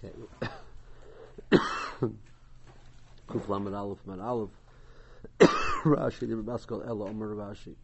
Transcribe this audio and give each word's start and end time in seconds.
Rashi 5.40 6.20
the 6.20 6.34
Omer 6.34 7.34
Rashi. 7.34 7.74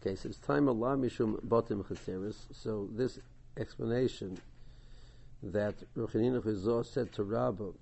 Okay, 0.00 0.16
so 0.16 0.28
it's 0.28 0.38
time 0.38 0.68
Allah 0.68 0.96
Mishum 0.96 1.42
Batim 1.46 1.84
Chaseris. 1.84 2.36
So 2.52 2.88
this 2.92 3.18
explanation 3.58 4.38
that 5.42 5.74
Ruchanina 5.94 6.42
Chizor 6.42 6.84
said 6.86 7.12
to 7.12 7.22
Rabba 7.24 7.72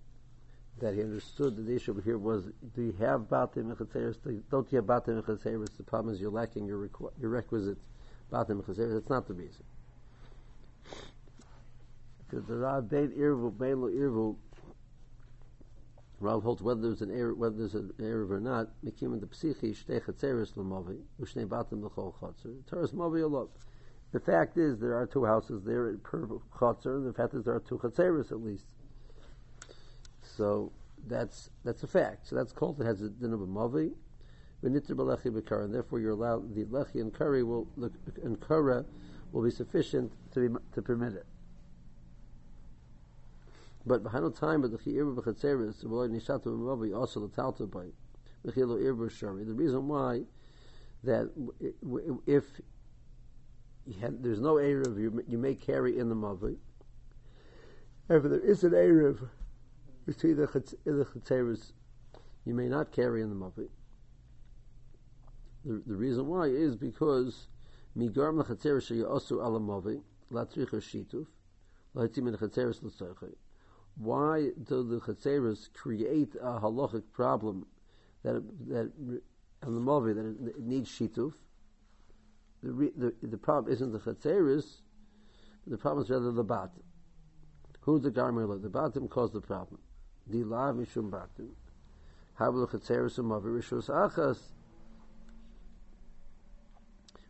that 0.80 0.95
he 0.95 1.03
understood 1.03 1.57
that 1.57 1.62
the 1.62 1.75
issue 1.75 2.01
here 2.01 2.19
was 2.19 2.45
do 2.75 2.83
you 2.83 2.95
have 2.99 3.23
Batim 3.23 3.75
Chaseris? 3.77 4.17
Don't 4.51 4.71
you 4.73 4.77
have 4.77 4.87
Batim 4.87 5.23
Chaseris? 5.25 5.77
The 5.77 5.83
problem 5.85 6.15
is 6.15 6.21
you're 6.21 6.30
lacking 6.30 6.67
your, 6.67 6.89
requ- 6.89 7.12
your 7.21 7.30
requisite 7.30 7.79
Batim 8.33 8.65
Chaseris. 8.65 8.95
That's 8.95 9.11
not 9.11 9.27
the 9.27 9.35
reason. 9.35 9.65
Because 12.29 12.46
the 12.46 12.86
Bein 12.88 13.12
Irvu, 13.18 13.56
Bein 13.56 13.77
Irvu, 13.77 14.36
Rav 16.20 16.42
holds 16.42 16.62
whether 16.62 16.80
there's 16.80 17.00
an 17.00 17.16
error, 17.16 17.32
whether 17.34 17.56
there's 17.56 17.74
an 17.74 17.92
error 18.00 18.27
or 18.30 18.41
not. 18.41 18.69
Mekim 18.84 19.19
the 19.20 19.27
psichi 19.27 19.77
shtei 19.77 20.02
chatzeres 20.02 20.56
l'mavi 20.56 20.98
u'shnei 21.20 21.46
batim 21.46 21.83
l'chol 21.84 22.12
chatzer. 22.19 22.56
Teres 22.69 22.92
mavi 22.92 23.22
alot. 23.22 23.48
The 24.10 24.20
fact 24.20 24.56
is 24.56 24.80
there 24.80 24.96
are 24.96 25.06
two 25.06 25.24
houses 25.24 25.62
there 25.64 25.96
per 25.98 26.27
chatzer. 26.59 27.05
The 27.05 27.12
fact 27.12 27.34
is 27.34 27.45
there 27.45 27.55
are 27.55 27.60
two 27.60 27.78
chatzeres 27.78 28.33
at 28.33 28.41
least. 28.41 28.66
So 30.22 30.72
that's 31.06 31.50
that's 31.64 31.84
a 31.84 31.86
fact. 31.86 32.27
So 32.27 32.34
that's 32.34 32.52
called 32.52 32.80
it 32.80 32.84
has 32.84 33.00
a 33.00 33.10
din 33.10 33.33
of 33.33 33.41
a 33.41 33.47
mavi. 33.47 33.92
V'nitzer 34.64 34.97
b'lechi 34.97 35.30
b'kara, 35.30 35.66
and 35.66 35.74
therefore 35.74 36.00
you're 36.00 36.12
allowed 36.12 36.52
the 36.52 36.64
lechi 36.64 36.97
and 36.97 37.14
curry 37.14 37.45
will 37.45 37.69
and 38.24 38.45
kara 38.45 38.84
will 39.30 39.45
be 39.45 39.52
sufficient 39.52 40.10
to 40.33 40.48
be, 40.48 40.56
to 40.74 40.83
permit 40.83 41.12
it. 41.12 41.27
But 43.88 44.02
behind 44.02 44.34
time, 44.34 44.60
but 44.60 44.70
the 44.70 44.77
chiyir 44.77 45.16
b'chatzeres, 45.16 45.83
v'loy 45.83 46.11
nishatu 46.11 46.44
b'mavi, 46.44 46.94
also 46.94 47.27
the 47.27 47.34
talta 47.34 47.67
by 47.67 47.86
the 48.44 48.53
chiyilo 48.53 48.78
ir 48.78 49.08
shari. 49.08 49.44
The 49.44 49.55
reason 49.55 49.89
why 49.89 50.25
that 51.05 51.31
if 52.27 52.44
had, 53.98 54.22
there's 54.22 54.41
no 54.41 54.56
erev, 54.56 55.00
you, 55.00 55.25
you 55.27 55.39
may 55.39 55.55
carry 55.55 55.98
in 55.98 56.11
the 56.11 56.14
mavi. 56.14 56.56
If 58.11 58.25
there 58.25 58.41
is 58.41 58.62
an 58.62 58.72
erev 58.72 59.27
between 60.05 60.36
the 60.36 60.47
chatzeres, 60.47 61.72
you 62.44 62.53
may 62.55 62.69
not 62.69 62.92
carry 62.92 63.22
in 63.22 63.31
the 63.31 63.36
mavi. 63.36 63.69
The, 65.64 65.83
the 65.86 65.97
reason 65.97 66.27
why 66.27 66.48
is 66.48 66.77
because 66.77 67.48
migarm 67.97 68.42
lechatzeres 68.42 68.91
sheyasu 68.91 69.42
ala 69.42 69.61
mavi 69.61 70.03
latricha 70.31 70.83
shituf 70.83 71.27
lahitzim 71.94 72.28
in 72.28 72.36
chatzeres 72.36 72.83
l'tzarchay 72.83 73.33
why 73.98 74.50
do 74.62 74.84
the 74.84 75.00
Chatzeros 75.00 75.72
create 75.74 76.34
a 76.41 76.60
halachic 76.60 77.02
problem 77.12 77.66
that 78.22 78.42
that 78.68 78.92
on 79.62 79.74
the 79.74 79.80
Mavi 79.80 80.14
that 80.14 80.48
it, 80.50 80.60
needs 80.60 80.88
shituf? 80.91 81.34
The, 82.62 82.92
the 82.96 83.14
the 83.26 83.38
problem 83.38 83.72
isn't 83.72 83.92
the 83.92 83.98
Chatzeros, 83.98 84.82
the 85.66 85.76
problem 85.76 86.04
is 86.04 86.10
rather 86.10 86.30
the 86.30 86.44
batim. 86.44 86.82
Who's 87.80 88.02
the 88.02 88.10
garmer? 88.10 88.60
The 88.60 88.69
batim 88.69 89.10
caused 89.10 89.32
the 89.32 89.41
problem. 89.41 89.80
La 90.28 90.72
mishum 90.72 91.10
batim. 91.10 91.50
How 92.34 92.52
the 92.52 92.66
Chatzeros 92.69 93.19
and 93.19 93.30
Mavi 93.30 93.46
rishos 93.46 93.88
achas? 93.91 94.38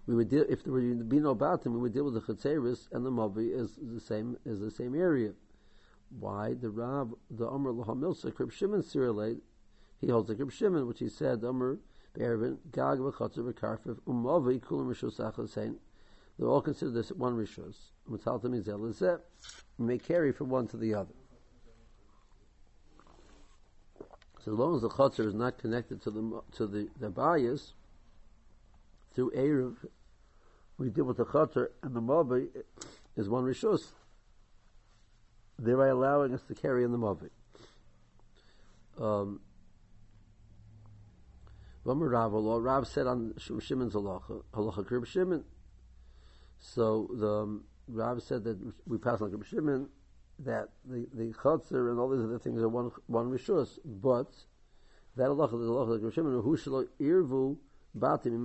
We 0.06 0.14
would 0.14 0.28
deal 0.28 0.44
if 0.48 0.64
there 0.64 0.72
would 0.72 1.08
be 1.08 1.20
no 1.20 1.34
batim, 1.34 1.72
we 1.72 1.78
would 1.80 1.94
deal 1.94 2.05
with 2.05 2.14
the 2.14 2.20
Chatzeros 2.20 2.89
and 2.92 3.06
the 3.06 3.11
Mavi 3.11 3.58
as 3.58 3.78
the 3.80 4.00
same 4.00 4.36
as 4.44 4.61
the 4.61 4.70
same 4.70 4.94
area. 4.94 5.33
Why 6.11 6.55
the 6.55 6.70
Rav 6.70 7.14
the 7.31 7.47
Amr 7.47 7.73
Lahamilsa 7.73 8.33
Krib 8.33 8.53
Shimon 8.53 8.83
Sirelate 8.83 9.41
he 10.01 10.09
holds 10.09 10.28
the 10.28 10.34
Krib 10.34 10.51
Shimon 10.51 10.87
which 10.87 11.01
he 11.01 11.09
said 11.09 11.45
Amr 11.45 11.78
Be'ervin 12.14 12.58
Gag 12.73 12.98
v'Chotzer 12.98 13.52
v'Karfev 13.52 14.01
Umavi 14.07 14.61
Kulam 14.61 14.86
Rishos 14.86 15.19
Achas 15.19 15.77
they 16.39 16.45
all 16.45 16.63
consider 16.63 16.91
this 16.91 17.11
one 17.11 17.36
Rishos 17.36 17.77
Matalta 18.11 18.45
Mizel 18.45 18.89
is 18.89 18.98
that 19.01 19.20
may 19.79 19.98
carry 19.98 20.33
from 20.33 20.48
one 20.48 20.67
to 20.69 20.77
the 20.77 20.95
other. 20.95 21.14
So 24.45 24.52
as 24.52 24.58
long 24.58 24.77
as 24.77 24.83
the 24.83 24.89
Chotzer 24.89 25.27
is 25.27 25.35
not 25.35 25.58
connected 25.58 26.01
to 26.02 26.11
the 26.11 26.42
to 26.52 26.67
the, 26.67 26.89
the 26.98 27.11
bias 27.11 27.75
through 29.14 29.33
Erev, 29.33 29.77
we 30.79 30.90
deal 30.90 31.05
with 31.05 31.17
the 31.17 31.27
Chotzer 31.27 31.69
and 31.83 31.95
the 31.95 32.01
Mavi 32.01 32.48
is 33.17 33.29
one 33.29 33.45
Rishos 33.45 33.92
thereby 35.58 35.89
allowing 35.89 36.35
us 36.35 36.42
to 36.42 36.55
carry 36.55 36.85
in 36.85 36.92
the 36.92 36.98
Mavi. 36.98 37.30
Um, 39.01 39.41
Rav, 41.85 42.86
said 42.86 43.07
on 43.07 43.35
Shimon's 43.39 43.95
halacha, 43.95 44.42
halacha 44.52 44.85
Krib. 44.85 45.42
So 46.58 47.08
the 47.14 47.29
um, 47.29 47.64
Rav 47.89 48.23
said 48.23 48.45
that 48.45 48.58
we 48.86 48.98
pass 48.98 49.20
on 49.20 49.30
Krib 49.30 49.45
Shimon 49.45 49.89
that 50.41 50.69
the 50.85 51.08
the 51.14 51.33
chutzner 51.33 51.90
and 51.90 51.98
all 51.98 52.08
these 52.11 52.23
other 52.25 52.39
things 52.39 52.61
are 52.63 52.69
one 52.69 52.90
one 53.07 53.30
rishus, 53.30 53.79
but 53.85 54.30
that 55.17 55.29
halacha 55.29 55.52
the 55.52 55.57
halacha 55.57 56.01
Krib 56.01 56.13
Shimon 56.13 56.42
who 56.42 56.57
shall 56.57 56.85
irvu 57.01 57.57
batim 57.96 58.27
in 58.27 58.42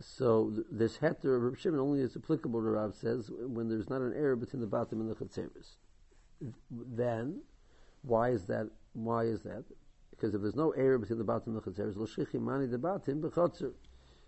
so 0.00 0.52
this 0.70 0.98
heter 0.98 1.52
of 1.52 1.58
Shimon 1.58 1.80
only 1.80 2.00
is 2.00 2.16
applicable 2.16 2.60
to 2.60 2.70
Rav 2.70 2.94
says 2.94 3.30
when 3.30 3.68
there's 3.68 3.88
not 3.88 4.00
an 4.00 4.12
error 4.14 4.36
between 4.36 4.60
the 4.60 4.66
batim 4.66 5.00
and 5.00 5.10
the 5.10 5.14
chatzeris. 5.14 5.76
Then, 6.70 7.42
why 8.02 8.30
is 8.30 8.44
that? 8.46 8.70
Why 8.92 9.24
is 9.24 9.42
that? 9.42 9.64
Because 10.10 10.34
if 10.34 10.42
there's 10.42 10.56
no 10.56 10.72
error 10.72 10.98
between 10.98 11.18
the 11.18 11.24
batim 11.24 11.48
and 11.48 11.56
the 11.56 11.60
chatzeris, 11.60 11.96
l'shichi 11.96 12.40
mani 12.40 12.66
the 12.66 12.78
b'chatzer. 12.78 13.72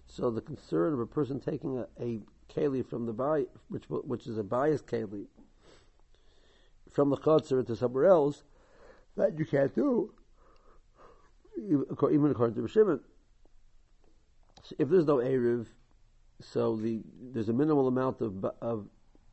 So 0.06 0.30
the 0.30 0.40
concern 0.40 0.92
of 0.92 1.00
a 1.00 1.06
person 1.06 1.40
taking 1.40 1.78
a, 1.78 1.86
a 2.00 2.20
keli 2.48 2.86
from 2.86 3.06
the 3.06 3.12
bay, 3.12 3.46
which 3.68 3.84
which 3.88 4.28
is 4.28 4.38
a 4.38 4.44
biased 4.44 4.86
keli, 4.86 5.26
from 6.90 7.10
the 7.10 7.16
chatzer 7.16 7.66
to 7.66 7.74
somewhere 7.74 8.06
else, 8.06 8.44
that 9.16 9.36
you 9.36 9.44
can't 9.44 9.74
do, 9.74 10.14
even 11.58 12.30
according 12.30 12.54
to 12.54 12.68
Shimon 12.68 13.00
if 14.78 14.88
there's 14.88 15.06
no 15.06 15.16
Erev, 15.16 15.66
so 16.40 16.76
the 16.76 17.02
there's 17.32 17.48
a 17.48 17.52
minimal 17.52 17.88
amount 17.88 18.20
of 18.20 18.44
of 18.60 18.88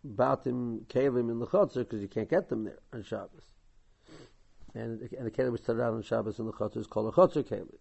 batim 0.06 0.86
kalim 0.88 1.30
in 1.30 1.40
the 1.40 1.48
chutzner 1.48 1.80
because 1.80 2.02
you 2.02 2.08
can't 2.08 2.30
get 2.30 2.50
them 2.50 2.64
there 2.66 2.80
on 2.94 3.04
Shabbos. 3.04 3.54
And, 4.76 5.02
and 5.18 5.26
the 5.26 5.32
kalim 5.32 5.52
which 5.52 5.62
started 5.62 5.84
out 5.84 5.94
on 5.94 6.02
Shabbos 6.02 6.40
in 6.40 6.46
the 6.46 6.54
chutzner 6.54 6.78
is 6.78 6.88
called 6.88 7.14
a 7.14 7.16
chutzner 7.16 7.44
kalim. 7.44 7.76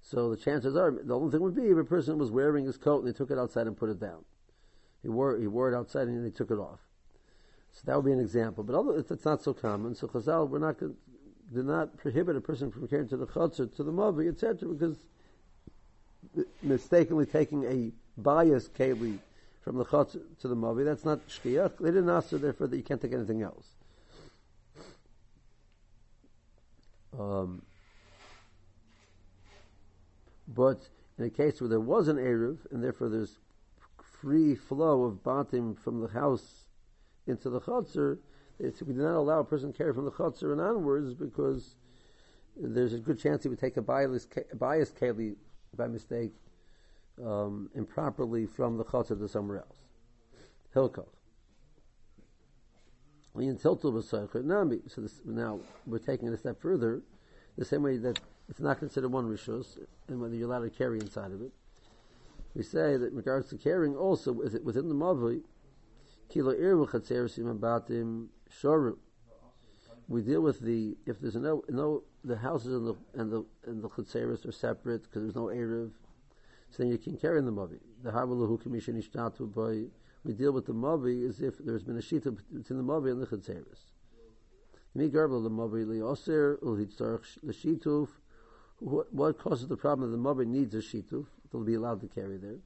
So 0.00 0.30
the 0.30 0.36
chances 0.36 0.76
are, 0.76 0.90
the 0.90 1.14
only 1.14 1.30
thing 1.30 1.40
would 1.42 1.54
be 1.54 1.62
if 1.62 1.76
a 1.76 1.84
person 1.84 2.18
was 2.18 2.30
wearing 2.30 2.64
his 2.64 2.76
coat 2.76 3.04
and 3.04 3.08
they 3.12 3.16
took 3.16 3.30
it 3.30 3.38
outside 3.38 3.68
and 3.68 3.76
put 3.76 3.88
it 3.88 4.00
down. 4.00 4.24
He 5.00 5.08
wore 5.08 5.38
he 5.38 5.46
wore 5.46 5.72
it 5.72 5.76
outside 5.76 6.08
and 6.08 6.24
they 6.24 6.30
took 6.30 6.50
it 6.50 6.58
off. 6.58 6.80
So 7.72 7.82
that 7.86 7.96
would 7.96 8.04
be 8.04 8.12
an 8.12 8.20
example. 8.20 8.64
But 8.64 8.74
although 8.74 8.96
it's 8.98 9.24
not 9.24 9.42
so 9.42 9.54
common, 9.54 9.94
so 9.94 10.06
Chazal, 10.06 10.48
we're 10.48 10.58
not 10.58 10.78
do 10.78 11.62
not 11.62 11.96
prohibit 11.98 12.36
a 12.36 12.40
person 12.40 12.70
from 12.70 12.88
carrying 12.88 13.08
to 13.08 13.16
the 13.16 13.26
chutzner, 13.26 13.74
to 13.76 13.82
the 13.82 13.92
mavi, 13.92 14.28
etc., 14.28 14.68
because 14.68 15.06
mistakenly 16.62 17.26
taking 17.26 17.64
a 17.64 17.92
bias 18.20 18.68
keli 18.68 19.18
from 19.62 19.76
the 19.76 19.84
chutz 19.84 20.16
to 20.40 20.48
the 20.48 20.56
mavi, 20.56 20.84
that's 20.84 21.04
not 21.04 21.26
shkiach. 21.28 21.78
They 21.78 21.90
didn't 21.90 22.10
ask 22.10 22.30
her, 22.30 22.38
therefore, 22.38 22.66
that 22.66 22.76
you 22.76 22.82
can't 22.82 23.00
take 23.00 23.12
anything 23.12 23.42
else. 23.42 23.66
Um, 27.18 27.62
but 30.48 30.80
in 31.18 31.24
a 31.24 31.30
case 31.30 31.60
where 31.60 31.68
there 31.68 31.80
was 31.80 32.08
an 32.08 32.16
eruv, 32.16 32.58
and 32.70 32.82
therefore 32.82 33.08
there's 33.08 33.38
free 34.20 34.54
flow 34.54 35.04
of 35.04 35.22
batim 35.22 35.78
from 35.78 36.00
the 36.00 36.08
house 36.08 36.66
into 37.26 37.50
the 37.50 37.60
chutzner, 37.60 38.18
we 38.58 38.70
do 38.70 39.02
not 39.02 39.16
allow 39.16 39.40
a 39.40 39.44
person 39.44 39.72
to 39.72 39.78
carry 39.78 39.92
from 39.92 40.04
the 40.04 40.10
chutzner 40.10 40.52
and 40.52 40.60
onwards 40.60 41.14
because 41.14 41.74
there's 42.56 42.92
a 42.92 42.98
good 42.98 43.18
chance 43.18 43.42
he 43.42 43.48
would 43.48 43.58
take 43.58 43.76
a 43.76 43.82
bias, 43.82 44.26
bias 44.54 44.90
keli 44.90 45.36
by 45.76 45.86
mistake 45.86 46.32
um, 47.24 47.70
improperly 47.74 48.46
from 48.46 48.76
the 48.76 48.84
chutzah 48.84 49.18
to 49.18 49.28
somewhere 49.28 49.58
else. 49.58 49.88
Hilkoch. 50.74 51.08
So 53.34 55.00
this, 55.00 55.20
now 55.24 55.60
we're 55.86 55.98
taking 55.98 56.28
it 56.28 56.34
a 56.34 56.36
step 56.36 56.60
further, 56.60 57.02
the 57.56 57.64
same 57.64 57.82
way 57.82 57.96
that 57.96 58.20
it's 58.48 58.60
not 58.60 58.78
considered 58.78 59.08
one 59.10 59.26
rishus, 59.26 59.78
and 60.08 60.20
whether 60.20 60.34
you're 60.34 60.48
allowed 60.48 60.64
to 60.64 60.70
carry 60.70 61.00
inside 61.00 61.32
of 61.32 61.40
it. 61.40 61.50
We 62.54 62.62
say 62.62 62.98
that 62.98 63.06
in 63.06 63.16
regards 63.16 63.48
to 63.50 63.56
carrying, 63.56 63.96
also 63.96 64.32
within 64.32 64.88
the 64.88 64.94
mavi, 64.94 65.40
kilo 66.28 66.54
irvu 66.54 66.90
chatzerisim 66.90 67.58
abatim 67.58 68.26
shoru. 68.50 68.96
We 70.08 70.22
deal 70.22 70.40
with 70.40 70.60
the 70.60 70.96
if 71.06 71.20
there's 71.20 71.36
no 71.36 71.62
no 71.68 72.02
the 72.24 72.36
houses 72.36 72.74
and 72.74 72.86
the 72.86 72.94
and 73.14 73.32
the 73.32 73.44
and 73.66 73.82
the 73.82 74.48
are 74.48 74.52
separate 74.52 75.02
because 75.04 75.22
there's 75.22 75.34
no 75.34 75.46
erev, 75.46 75.90
so 76.70 76.82
then 76.82 76.88
you 76.88 76.98
can 76.98 77.16
carry 77.16 77.38
in 77.38 77.44
the 77.44 77.52
mavi. 77.52 77.78
The 78.02 78.10
havalahu 78.10 78.60
commission 78.60 79.00
ishtatu 79.00 79.54
by 79.54 79.88
we 80.24 80.32
deal 80.34 80.52
with 80.52 80.66
the 80.66 80.74
Mavi 80.74 81.28
as 81.28 81.40
if 81.40 81.58
there's 81.58 81.82
been 81.82 81.96
a 81.96 82.02
sheet 82.02 82.22
between 82.24 82.78
the 82.78 82.84
Mavi 82.84 83.10
and 83.10 83.20
the 83.20 83.26
Chetzeris. 83.26 83.90
Mi 84.94 85.08
garbel 85.08 85.42
the 85.42 85.50
Mavi 85.50 85.84
liyoser 85.84 86.58
ulhitzarch 86.60 87.38
l'shituf. 87.42 88.08
What 88.78 89.38
causes 89.38 89.68
the 89.68 89.76
problem 89.76 90.10
the 90.10 90.18
Mavi 90.18 90.46
needs 90.46 90.74
a 90.74 90.78
shituf? 90.78 91.26
They'll 91.50 91.64
be 91.64 91.74
allowed 91.74 92.00
to 92.02 92.08
carry 92.08 92.36
there. 92.36 92.58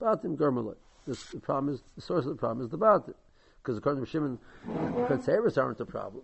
Batim 0.00 0.36
garmalot. 0.36 0.76
The 1.06 1.40
problem 1.40 1.74
is, 1.74 1.82
the 1.96 2.02
source 2.02 2.24
of 2.24 2.30
the 2.30 2.36
problem 2.36 2.64
is 2.64 2.70
the 2.70 2.78
batim. 2.78 3.14
Because 3.62 3.78
according 3.78 4.04
to 4.04 4.10
Shimon, 4.10 4.38
Chetzeris 4.66 5.60
aren't 5.60 5.78
the 5.78 5.86
problem. 5.86 6.22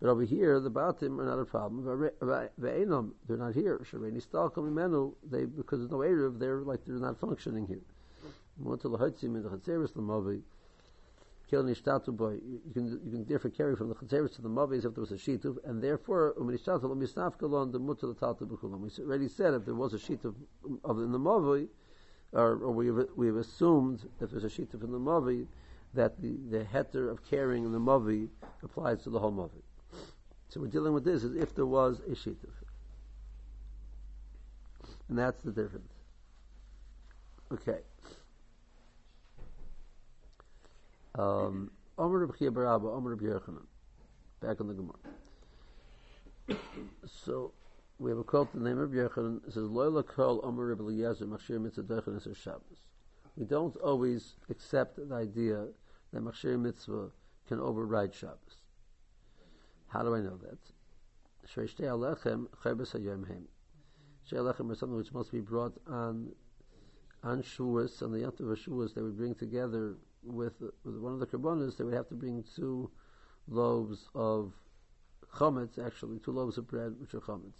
But 0.00 0.10
over 0.10 0.24
here, 0.24 0.60
the 0.60 0.70
Batim 0.70 1.18
are 1.20 1.24
not 1.24 1.38
a 1.38 1.44
problem. 1.44 1.84
They're 1.84 3.36
not 3.36 3.54
here. 3.54 3.78
Shareni 3.90 4.22
Stalkom 4.26 4.70
Imenu, 4.70 5.14
they, 5.28 5.46
because 5.46 5.80
there's 5.80 5.90
no 5.90 5.98
Erev, 5.98 6.38
they're 6.38 6.60
like, 6.60 6.84
they're 6.84 6.96
not 6.96 7.18
functioning 7.18 7.66
here. 7.66 7.80
You 8.58 8.78
can 12.72 12.88
you 13.04 13.10
can 13.12 13.24
therefore 13.28 13.50
carry 13.50 13.76
from 13.76 13.88
the 13.88 13.94
chatzeres 13.94 14.34
to 14.34 14.42
the 14.42 14.48
mavis 14.48 14.84
if 14.84 14.94
there 14.94 15.02
was 15.02 15.12
a 15.12 15.16
shituv, 15.16 15.58
and 15.64 15.82
therefore 15.82 16.34
uminishtatel 16.40 16.82
umisnafkalon 16.82 17.70
the 17.70 17.78
mutter 17.78 18.06
the 18.06 18.14
b'kulam. 18.14 18.80
We 18.80 18.90
already 19.04 19.28
said 19.28 19.54
if 19.54 19.64
there 19.66 19.74
was 19.74 19.92
a 19.94 19.98
shituv 19.98 20.34
of 20.84 20.98
in 20.98 21.12
the 21.12 21.18
mavi, 21.18 21.68
or, 22.32 22.56
or 22.56 22.72
we 22.72 22.86
have, 22.86 23.06
we 23.14 23.26
have 23.26 23.36
assumed 23.36 24.08
if 24.20 24.30
there's 24.30 24.44
a 24.44 24.48
shituv 24.48 24.82
in 24.82 24.90
the 24.90 24.98
mavi 24.98 25.46
that 25.94 26.20
the 26.20 26.36
the 26.50 26.64
heter 26.64 27.10
of 27.10 27.22
carrying 27.28 27.64
in 27.64 27.72
the 27.72 27.78
mavi 27.78 28.28
applies 28.62 29.02
to 29.02 29.10
the 29.10 29.18
whole 29.20 29.32
mavi. 29.32 29.62
So 30.48 30.60
we're 30.60 30.68
dealing 30.68 30.92
with 30.92 31.04
this 31.04 31.24
as 31.24 31.34
if 31.34 31.54
there 31.54 31.66
was 31.66 32.00
a 32.00 32.14
shituf. 32.14 32.50
And 35.08 35.18
that's 35.18 35.42
the 35.42 35.50
difference. 35.52 35.92
Okay. 37.52 37.78
Um, 41.16 41.70
Omer 41.98 42.18
Reb 42.18 42.36
Chia 42.38 42.50
Barabba, 42.50 42.88
Omer 42.88 43.10
Reb 43.14 43.20
Yechanan. 43.20 43.66
Back 44.40 44.60
on 44.60 44.68
the 44.68 44.74
Gemara. 44.74 46.60
so, 47.06 47.52
we 47.98 48.10
have 48.10 48.18
a 48.18 48.24
quote 48.24 48.52
the 48.52 48.60
name 48.60 48.78
of 48.78 48.90
Yechanan. 48.90 49.46
It 49.46 49.54
says, 49.54 49.64
Loyla 49.64 50.02
Kol 50.02 50.40
Omer 50.44 50.66
Reb 50.66 50.80
Eliezer 50.80 51.26
Machshir 51.26 51.60
Mitzvah 51.60 51.82
Dechen 51.82 52.36
Shabbos. 52.36 52.62
We 53.36 53.44
don't 53.44 53.76
always 53.76 54.34
accept 54.50 54.96
the 54.96 55.14
idea 55.14 55.66
that 56.12 56.22
Machshir 56.22 56.58
Mitzvah 56.60 57.10
can 57.48 57.60
override 57.60 58.14
Shabbos. 58.14 58.58
How 59.88 60.02
do 60.02 60.14
I 60.14 60.20
know 60.20 60.38
that? 60.38 60.58
Shtei 61.48 61.84
Alechem 61.84 62.46
Cherbes 62.62 62.92
Hayom 62.92 63.26
Hem. 63.28 63.48
Is 64.24 64.78
something 64.78 64.96
which 64.96 65.12
must 65.12 65.30
be 65.30 65.40
brought 65.40 65.78
on 65.86 66.32
on 67.22 67.42
Shavuos, 67.42 68.02
on 68.02 68.12
the 68.12 68.20
Yom 68.20 68.32
Tov 68.32 68.56
Shavuos, 68.56 68.94
they 68.94 69.02
would 69.02 69.16
bring 69.16 69.34
together 69.34 69.94
with, 70.22 70.54
with 70.84 70.98
one 70.98 71.12
of 71.12 71.20
the 71.20 71.26
Karbonas, 71.26 71.76
they 71.76 71.84
would 71.84 71.94
have 71.94 72.08
to 72.08 72.14
bring 72.14 72.44
two 72.54 72.90
loaves 73.48 74.08
of 74.14 74.52
chametz, 75.34 75.84
actually, 75.84 76.18
two 76.18 76.32
loaves 76.32 76.58
of 76.58 76.68
bread, 76.68 76.94
which 77.00 77.14
are 77.14 77.20
chametz. 77.20 77.58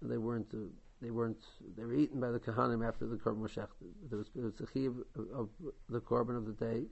And 0.00 0.10
they 0.10 0.18
weren't, 0.18 0.48
uh, 0.52 0.68
they 1.00 1.10
weren't, 1.10 1.42
they 1.76 1.84
were 1.84 1.94
eaten 1.94 2.20
by 2.20 2.30
the 2.30 2.38
Kahanim 2.38 2.86
after 2.86 3.06
the 3.06 3.16
Korban 3.16 3.40
was 3.40 3.52
shechted. 3.52 3.92
There 4.08 4.18
was, 4.18 4.28
was 4.34 4.60
a 4.60 4.66
chiv 4.72 4.94
of, 5.16 5.26
of, 5.34 5.48
the 5.88 6.00
Korban 6.00 6.36
of 6.36 6.46
the 6.46 6.52
day. 6.52 6.84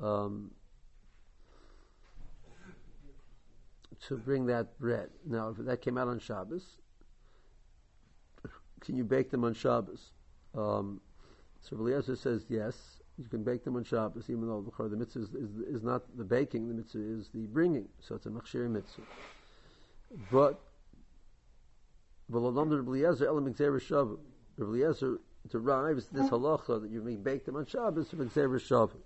Um, 0.00 0.52
to 4.08 4.16
bring 4.16 4.46
that 4.46 4.78
bread. 4.78 5.10
Now, 5.24 5.48
if 5.50 5.58
that 5.58 5.80
came 5.80 5.98
out 5.98 6.08
on 6.08 6.18
Shabbos, 6.18 6.78
can 8.80 8.96
you 8.96 9.04
bake 9.04 9.30
them 9.30 9.44
on 9.44 9.54
Shabbos? 9.54 10.12
Um, 10.54 11.00
so 11.60 11.76
Eliezer 11.76 12.16
says 12.16 12.44
yes, 12.48 13.00
you 13.18 13.24
can 13.28 13.42
bake 13.42 13.64
them 13.64 13.76
on 13.76 13.84
Shabbos, 13.84 14.28
even 14.28 14.46
though 14.46 14.72
the, 14.78 14.96
mitzvah 14.96 15.20
is, 15.20 15.34
is, 15.34 15.56
is, 15.76 15.82
not 15.82 16.02
the 16.16 16.24
baking, 16.24 16.68
the 16.68 16.74
mitzvah 16.74 17.00
is 17.00 17.28
the 17.32 17.46
bringing. 17.46 17.88
So 18.00 18.14
it's 18.14 18.26
a 18.26 18.30
machshir 18.30 18.70
mitzvah. 18.70 19.02
But 20.30 20.60
Eliezer 24.58 25.18
derives 25.48 26.06
this 26.08 26.30
halacha 26.30 26.80
that 26.80 26.90
you 26.90 27.02
may 27.02 27.16
bake 27.16 27.44
them 27.44 27.56
on 27.56 27.66
Shabbos 27.66 28.10
from 28.10 28.28
gzera 28.28 28.60
shava. 28.60 28.96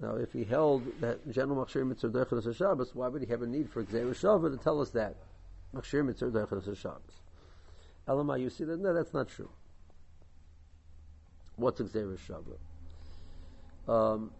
Now, 0.00 0.16
if 0.16 0.32
he 0.32 0.44
held 0.44 1.00
that 1.00 1.30
general 1.30 1.64
machshir 1.64 1.86
mitzvah 1.86 2.08
deichel 2.08 2.56
Shabbos, 2.56 2.94
why 2.94 3.08
would 3.08 3.22
he 3.22 3.28
have 3.28 3.42
a 3.42 3.46
need 3.46 3.70
for 3.70 3.84
gzera 3.84 4.12
shava 4.12 4.50
to 4.50 4.56
tell 4.56 4.80
us 4.80 4.90
that 4.90 5.16
machshir 5.74 6.04
mitzvah 6.04 6.30
deichel 6.30 6.76
Shabbos? 6.76 7.20
Elamai, 8.08 8.40
you 8.40 8.48
see 8.48 8.64
that? 8.64 8.80
No, 8.80 8.94
that's 8.94 9.12
not 9.12 9.28
true. 9.28 9.50
What's 11.56 11.80
gzera 11.80 12.18
shava? 12.18 12.56
Um, 13.92 14.30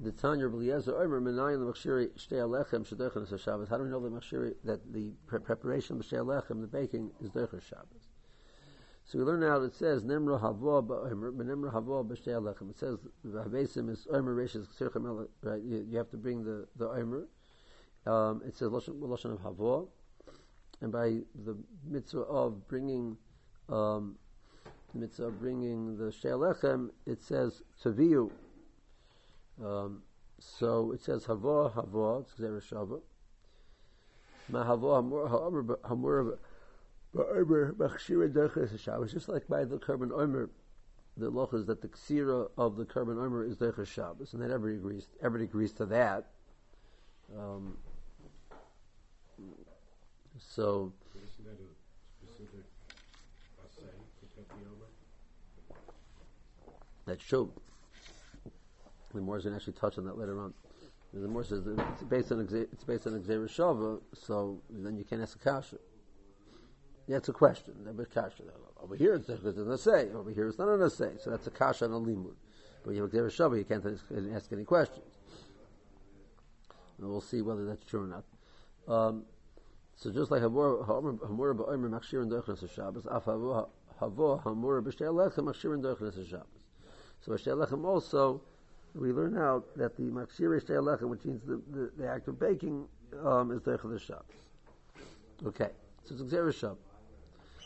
the 0.00 0.12
Tanya 0.12 0.46
of 0.46 0.54
Eliezer 0.54 0.96
Omer 0.96 1.20
the 1.20 1.30
Machshiri 1.30 2.10
Shtei 2.18 2.38
Alechem 2.38 2.86
Shadochan 2.86 3.28
Shabbos. 3.38 3.68
How 3.68 3.76
do 3.76 3.84
we 3.84 3.90
know 3.90 4.00
the 4.00 4.08
Machshiri 4.08 4.54
that 4.64 4.92
the 4.92 5.12
pre- 5.26 5.40
preparation 5.40 5.96
of 5.96 6.06
Shtei 6.06 6.24
Alechem, 6.24 6.60
the 6.62 6.66
baking, 6.66 7.10
is 7.20 7.30
Dochas 7.30 7.62
Shabbos? 7.62 7.99
So 9.10 9.18
we 9.18 9.24
learn 9.24 9.40
now 9.40 9.60
it 9.62 9.74
says 9.74 10.04
Nemra 10.04 10.40
Havo 10.40 10.86
Nemra 10.86 11.74
Havo 11.74 12.06
B'Shtei 12.06 12.40
Alechem. 12.40 12.70
It 12.70 12.78
says 12.78 12.96
the 13.24 13.42
Havesim 13.42 13.90
is 13.90 14.06
Omer 14.12 14.36
Rishis 14.36 14.68
Ksirchem 14.68 15.26
Right, 15.42 15.60
you, 15.64 15.84
you, 15.90 15.98
have 15.98 16.08
to 16.10 16.16
bring 16.16 16.44
the 16.44 16.68
the 16.76 16.88
Omer. 16.88 17.26
Um, 18.06 18.40
it 18.46 18.56
says 18.56 18.68
Lashon, 18.68 19.00
Lashon 19.00 19.32
of 19.32 19.40
Havo, 19.40 19.88
and 20.80 20.92
by 20.92 21.22
the 21.44 21.56
mitzvah 21.88 22.20
of 22.20 22.68
bringing 22.68 23.16
um, 23.68 24.14
mitzvah 24.94 25.24
of 25.24 25.40
bringing 25.40 25.98
the 25.98 26.12
shelechem, 26.12 26.90
it 27.04 27.20
says 27.20 27.62
tzaviyu. 27.82 28.30
Um, 29.60 30.02
so 30.38 30.92
it 30.92 31.02
says 31.02 31.24
havo 31.24 31.74
havo, 31.74 32.20
it's 32.20 32.34
gzera 32.34 32.62
shava. 32.62 33.00
Ma 34.50 34.64
havo 34.64 35.02
hamur 35.02 35.80
hamur 35.80 36.38
ba'omer 37.14 37.74
machshira 37.74 38.32
derches 38.32 38.78
Shabbos. 38.78 39.12
Just 39.12 39.28
like 39.28 39.48
by 39.48 39.64
the 39.64 39.78
Korban 39.78 40.12
Omer, 40.12 40.50
the 41.16 41.30
loch 41.30 41.52
is 41.54 41.66
that 41.66 41.82
the 41.82 41.88
ksira 41.88 42.50
of 42.56 42.76
the 42.76 42.84
Korban 42.84 43.22
Omer 43.24 43.44
is 43.44 43.56
derches 43.56 43.86
Shabbos, 43.86 44.32
and 44.32 44.42
that 44.42 44.50
everybody 44.50 44.76
agrees. 44.76 45.08
Everybody 45.22 45.44
agrees 45.44 45.72
to 45.72 45.86
that. 45.86 46.26
Um, 47.36 47.76
so. 50.38 50.92
That's 57.06 57.24
true. 57.24 57.50
The 59.12 59.20
Morris 59.20 59.42
can 59.42 59.54
actually 59.54 59.72
touch 59.72 59.98
on 59.98 60.04
that 60.04 60.16
later 60.16 60.40
on. 60.40 60.54
The 61.12 61.26
Morris 61.26 61.48
says 61.48 61.66
it's 61.66 62.02
based 62.04 62.30
on 62.30 62.46
it's 62.72 62.84
based 62.84 63.06
on 63.08 63.20
gzera 63.20 63.48
shava, 63.48 64.00
so 64.14 64.60
then 64.70 64.96
you 64.96 65.04
can't 65.04 65.20
ask 65.20 65.34
a 65.34 65.38
kasha. 65.40 65.78
It's 67.12 67.28
a 67.28 67.32
question. 67.32 67.74
Over 68.82 68.96
here 68.96 69.14
it's, 69.14 69.28
it's 69.28 69.58
an 69.58 69.72
assay. 69.72 70.10
Over 70.14 70.30
here 70.30 70.48
it's 70.48 70.58
not 70.58 70.68
an 70.68 70.82
assay. 70.82 71.12
So 71.18 71.30
that's 71.30 71.46
a 71.46 71.50
kasha 71.50 71.86
and 71.86 71.94
a 71.94 71.96
limud. 71.96 72.34
But 72.84 72.94
you 72.94 73.02
have 73.02 73.10
gzera 73.10 73.26
shava, 73.26 73.58
you 73.58 73.64
can't 73.64 73.84
ask 74.34 74.52
any 74.52 74.64
questions. 74.64 75.04
And 76.98 77.08
we'll 77.08 77.20
see 77.20 77.42
whether 77.42 77.64
that's 77.66 77.84
true 77.84 78.04
or 78.04 78.06
not. 78.06 78.24
Um, 78.88 79.24
so 79.96 80.10
just 80.10 80.30
like 80.30 80.42
Hamura 80.42 80.86
ba'omer 80.86 81.90
machshir 81.90 82.22
and 82.22 82.30
dochnas 82.30 82.72
Shabbos, 82.72 83.06
af 83.10 83.24
havo 83.24 83.68
hamura 84.00 84.82
b'shtei 84.82 85.08
alechem 85.08 85.44
machshir 85.44 85.74
and 85.74 85.82
dochnas 85.82 86.28
Shabbos. 86.28 86.60
So 87.20 87.32
Lechem 87.32 87.84
also, 87.84 88.40
we 88.94 89.12
learn 89.12 89.36
out 89.36 89.76
that 89.76 89.96
the 89.96 90.04
Makshir 90.04 90.58
Lechem, 90.62 91.08
which 91.08 91.24
means 91.24 91.42
the, 91.44 91.60
the, 91.70 91.90
the, 91.98 92.08
act 92.08 92.28
of 92.28 92.38
baking, 92.38 92.86
um, 93.22 93.50
is 93.50 93.66
of 93.66 94.02
Shabbos. 94.02 94.24
Okay, 95.44 95.70
so 96.04 96.14
it's 96.14 96.22
Xer 96.22 96.54
Shabbos. 96.54 96.78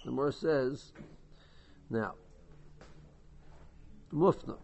The 0.05 0.11
Mor 0.11 0.33
says, 0.33 0.93
now, 1.91 2.15
Mufna. 4.13 4.59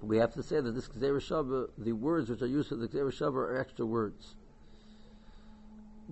We 0.00 0.16
have 0.18 0.34
to 0.34 0.42
say 0.42 0.60
that 0.60 0.72
this 0.72 0.88
Xer 0.88 1.20
Shabbos, 1.20 1.70
the 1.78 1.92
words 1.92 2.28
which 2.28 2.42
are 2.42 2.46
used 2.46 2.68
for 2.68 2.76
the 2.76 2.88
Xer 2.88 3.12
Shabbos 3.12 3.36
are 3.36 3.58
extra 3.58 3.86
words. 3.86 4.34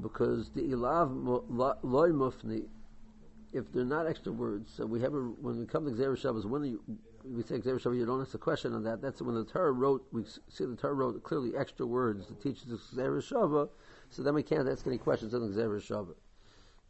Because 0.00 0.50
the 0.50 0.62
Ilav 0.62 1.10
Loy 1.82 2.10
Mufni, 2.10 2.66
if 3.52 3.70
they're 3.72 3.84
not 3.84 4.06
extra 4.06 4.32
words, 4.32 4.72
so 4.74 4.86
we 4.86 5.00
have 5.00 5.12
when 5.12 5.58
we 5.58 5.66
come 5.66 5.84
to 5.84 5.90
Xer 5.90 6.16
Shabbos, 6.16 6.46
when 6.46 6.64
you, 6.64 6.80
we 7.24 7.42
say 7.42 7.58
Shavu, 7.58 7.96
you 7.96 8.06
don't 8.06 8.20
ask 8.20 8.34
a 8.34 8.38
question 8.38 8.72
on 8.74 8.84
that. 8.84 9.02
That's 9.02 9.20
when 9.20 9.34
the 9.34 9.44
Torah 9.44 9.72
wrote, 9.72 10.06
we 10.12 10.24
see 10.48 10.64
the 10.64 10.76
Torah 10.76 10.94
wrote 10.94 11.22
clearly 11.22 11.56
extra 11.56 11.84
words 11.84 12.26
to 12.28 12.34
teach 12.34 12.64
the 12.64 12.76
Shavu, 12.76 13.68
so 14.08 14.22
then 14.22 14.34
we 14.34 14.42
can't 14.42 14.68
ask 14.68 14.86
any 14.86 14.98
questions 14.98 15.34
on 15.34 15.52
the 15.52 15.62
Shavu. 15.62 16.14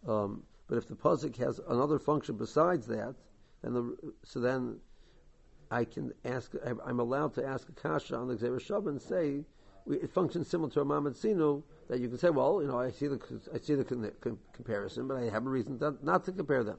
Um, 0.06 0.42
but 0.70 0.78
if 0.78 0.86
the 0.86 0.94
Pasuk 0.94 1.36
has 1.38 1.60
another 1.68 1.98
function 1.98 2.36
besides 2.36 2.86
that, 2.86 3.16
then 3.60 3.74
the, 3.74 3.96
so 4.22 4.38
then 4.38 4.76
I 5.68 5.84
can 5.84 6.12
ask, 6.24 6.52
I'm 6.86 7.00
allowed 7.00 7.34
to 7.34 7.44
ask 7.44 7.68
a 7.68 7.72
kasha 7.72 8.16
on 8.16 8.28
the 8.28 8.36
gzera 8.36 8.60
shava 8.60 8.88
and 8.88 9.02
say, 9.02 9.44
we, 9.84 9.96
it 9.96 10.12
functions 10.12 10.46
similar 10.46 10.70
to 10.70 10.80
a 10.82 10.84
Mamad 10.84 11.16
Sinu, 11.20 11.64
that 11.88 11.98
you 11.98 12.08
can 12.08 12.18
say, 12.18 12.30
well, 12.30 12.62
you 12.62 12.68
know, 12.68 12.78
I 12.78 12.92
see 12.92 13.08
the, 13.08 13.20
I 13.52 13.58
see 13.58 13.74
the 13.74 13.82
con- 13.82 14.12
con- 14.20 14.38
comparison, 14.52 15.08
but 15.08 15.16
I 15.16 15.22
have 15.22 15.44
a 15.44 15.50
reason 15.50 15.76
to, 15.80 15.96
not 16.02 16.24
to 16.26 16.32
compare 16.32 16.62
them. 16.62 16.78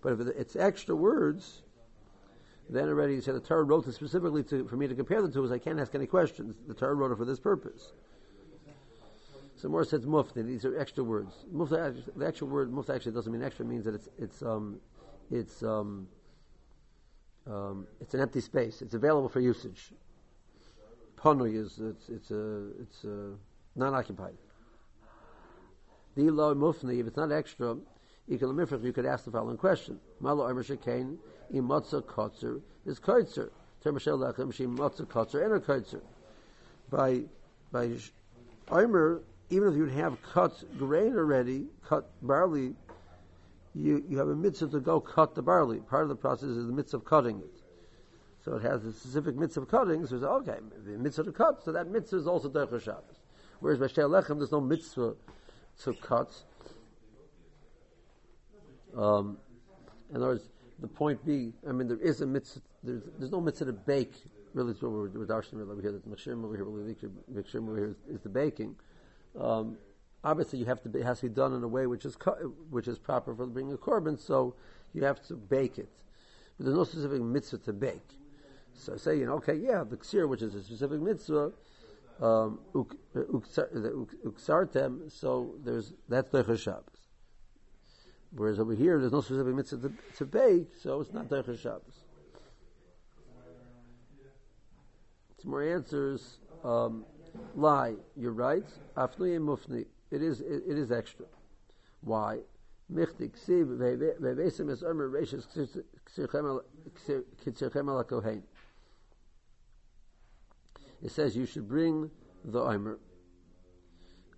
But 0.00 0.12
if 0.12 0.20
it's 0.20 0.54
extra 0.54 0.94
words, 0.94 1.62
then 2.70 2.88
already 2.88 3.14
you 3.14 3.22
said 3.22 3.34
the 3.34 3.40
Torah 3.40 3.64
wrote 3.64 3.88
it 3.88 3.94
specifically 3.94 4.44
to, 4.44 4.68
for 4.68 4.76
me 4.76 4.86
to 4.86 4.94
compare 4.94 5.20
the 5.20 5.32
two, 5.32 5.44
as 5.44 5.50
I 5.50 5.58
can't 5.58 5.80
ask 5.80 5.96
any 5.96 6.06
questions. 6.06 6.54
The 6.68 6.74
Torah 6.74 6.94
wrote 6.94 7.10
it 7.10 7.18
for 7.18 7.24
this 7.24 7.40
purpose. 7.40 7.92
So 9.56 9.68
more 9.68 9.84
says 9.84 10.04
mufti. 10.04 10.42
These 10.42 10.64
are 10.66 10.78
extra 10.78 11.02
words. 11.02 11.34
Mufti, 11.50 11.76
the 12.14 12.26
actual 12.26 12.48
word 12.48 12.70
mufti 12.72 12.92
actually 12.92 13.12
doesn't 13.12 13.32
mean 13.32 13.42
extra. 13.42 13.64
It 13.64 13.68
means 13.68 13.84
that 13.84 13.94
it's 13.94 14.08
it's 14.18 14.42
um, 14.42 14.78
it's 15.30 15.62
um, 15.62 16.08
um, 17.46 17.86
it's 18.00 18.12
an 18.12 18.20
empty 18.20 18.40
space. 18.40 18.82
It's 18.82 18.94
available 18.94 19.28
for 19.28 19.40
usage. 19.40 19.92
Panui 21.16 21.56
is 21.56 21.78
it's 21.78 22.08
it's 22.10 22.30
a 22.30 22.68
it's 22.80 23.04
a 23.04 23.32
non-occupied. 23.76 24.36
The 26.16 26.30
law 26.30 26.52
mufni, 26.54 27.00
if 27.00 27.06
it's 27.06 27.16
not 27.16 27.32
extra, 27.32 27.76
you 28.26 28.38
could 28.38 29.06
ask 29.06 29.24
the 29.24 29.30
following 29.30 29.56
question: 29.56 29.98
Malo 30.20 30.48
Omer 30.48 30.64
Shekain 30.64 31.16
imotza 31.54 32.02
kotzer 32.02 32.60
is 32.84 33.00
kotzer. 33.00 33.50
Termashel 33.82 34.18
lechem 34.18 34.52
she 34.52 34.66
motza 34.66 35.06
kotzer 35.06 35.44
and 35.44 35.54
a 35.54 35.60
kotzer. 35.60 36.02
By 36.90 37.22
by 37.72 37.96
Omer, 38.68 39.22
even 39.50 39.68
if 39.68 39.76
you'd 39.76 39.92
have 39.92 40.20
cut 40.22 40.52
grain 40.78 41.16
already, 41.16 41.66
cut 41.86 42.10
barley, 42.22 42.74
you, 43.74 44.04
you 44.08 44.18
have 44.18 44.28
a 44.28 44.34
mitzvah 44.34 44.68
to 44.68 44.80
go 44.80 45.00
cut 45.00 45.34
the 45.34 45.42
barley. 45.42 45.78
Part 45.78 46.04
of 46.04 46.08
the 46.08 46.16
process 46.16 46.48
is 46.48 46.66
the 46.66 46.72
mitzvah 46.72 46.96
of 46.98 47.04
cutting 47.04 47.38
it. 47.38 47.62
So 48.44 48.56
it 48.56 48.62
has 48.62 48.84
a 48.84 48.92
specific 48.92 49.36
mitzvah 49.36 49.62
of 49.62 49.68
cutting, 49.68 50.06
so 50.06 50.16
it's 50.16 50.24
okay, 50.24 50.58
the 50.84 50.92
mitzvah 50.92 51.24
to 51.24 51.32
cut, 51.32 51.64
so 51.64 51.72
that 51.72 51.88
mitzvah 51.88 52.16
is 52.16 52.26
also 52.26 52.48
Derech. 52.48 53.02
Whereas 53.60 53.78
by 53.78 53.86
Lechem, 53.86 54.38
there's 54.38 54.52
no 54.52 54.60
mitzvah 54.60 55.14
to 55.82 55.92
cut. 55.94 56.32
Um, 58.96 59.38
in 60.10 60.16
other 60.16 60.26
words, 60.26 60.48
the 60.78 60.86
point 60.86 61.24
B, 61.26 61.52
I 61.68 61.72
mean, 61.72 61.88
there 61.88 61.98
is 61.98 62.20
a 62.20 62.26
mitzvah, 62.26 62.60
there's, 62.82 63.02
there's 63.18 63.32
no 63.32 63.40
mitzvah 63.40 63.66
to 63.66 63.72
bake, 63.72 64.12
really, 64.54 64.72
it's 64.72 64.82
what 64.82 64.92
we're, 64.92 65.08
we're 65.08 65.26
darshan 65.26 65.60
over 65.60 65.82
here, 65.82 65.92
that 65.92 66.08
Mekshim 66.08 66.44
over 66.44 66.56
here, 66.56 66.66
Mekshim 67.32 67.68
over 67.68 67.76
here 67.76 67.96
is 68.08 68.20
the 68.20 68.28
baking. 68.28 68.76
Um, 69.38 69.76
obviously, 70.24 70.58
you 70.58 70.66
have 70.66 70.82
to 70.82 70.88
be, 70.88 71.00
it 71.00 71.04
has 71.04 71.20
to 71.20 71.28
be 71.28 71.34
done 71.34 71.52
in 71.54 71.62
a 71.62 71.68
way 71.68 71.86
which 71.86 72.04
is 72.04 72.16
which 72.70 72.88
is 72.88 72.98
proper 72.98 73.34
for 73.34 73.46
bringing 73.46 73.72
a 73.72 73.78
korban. 73.78 74.18
So 74.18 74.54
you 74.92 75.04
have 75.04 75.20
to 75.28 75.34
bake 75.34 75.78
it, 75.78 75.90
but 76.56 76.64
there's 76.66 76.76
no 76.76 76.84
specific 76.84 77.20
mitzvah 77.22 77.58
to 77.58 77.72
bake. 77.72 78.18
So 78.74 78.96
say 78.96 79.18
you 79.18 79.26
know, 79.26 79.34
okay, 79.34 79.54
yeah, 79.54 79.84
the 79.84 79.96
ksir, 79.96 80.28
which 80.28 80.42
is 80.42 80.54
a 80.54 80.62
specific 80.62 81.00
mitzvah, 81.00 81.52
um, 82.20 82.60
uksartem. 83.14 85.10
So 85.10 85.54
there's 85.64 85.92
that's 86.08 86.30
the 86.30 86.56
Shabbos. 86.56 86.82
Whereas 88.32 88.58
over 88.58 88.74
here, 88.74 88.98
there's 89.00 89.12
no 89.12 89.20
specific 89.20 89.54
mitzvah 89.54 89.88
to, 89.88 89.94
to 90.16 90.26
bake, 90.26 90.74
so 90.82 91.00
it's 91.00 91.12
not 91.12 91.28
Derech 91.28 91.58
Shabbos. 91.58 92.04
Some 95.40 95.50
more 95.50 95.62
answers. 95.62 96.38
Um, 96.64 97.04
lie. 97.54 97.94
You're 98.16 98.32
right. 98.32 98.64
And 98.96 99.08
mufni. 99.18 99.86
It 100.10 100.22
is 100.22 100.40
it, 100.40 100.62
is 100.66 100.90
extra. 100.92 101.26
Why? 102.00 102.40
Michti 102.92 103.30
ksiv 103.30 103.78
vevesim 104.20 104.70
es 104.70 104.82
omer 104.82 105.08
reishis 105.08 105.46
kitzirchem 106.14 107.88
ala 107.88 108.04
kohen. 108.04 108.42
It 111.02 111.10
says 111.10 111.36
you 111.36 111.46
should 111.46 111.68
bring 111.68 112.10
the 112.44 112.60
omer. 112.60 112.98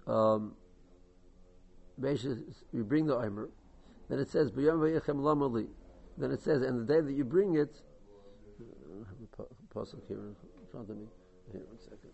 Um, 0.06 0.54
you 2.02 2.84
bring 2.84 3.06
the 3.06 3.16
omer. 3.16 3.50
Then 4.08 4.18
it 4.18 4.30
says 4.30 4.50
b'yom 4.50 4.78
vayichem 4.78 5.16
lamali. 5.16 5.68
Then 6.16 6.30
it 6.32 6.42
says, 6.42 6.62
and 6.62 6.80
the 6.80 6.92
day 6.92 7.00
that 7.00 7.12
you 7.12 7.24
bring 7.24 7.54
it, 7.54 7.82
I 8.60 8.64
have 9.08 9.46
a 9.46 9.74
pasuk 9.74 10.00
here 10.08 10.18
in 10.18 10.34
front 10.72 10.90
of 10.90 10.96
me. 10.96 11.06
Here, 11.52 11.62
one 11.68 11.78
second. 11.78 12.10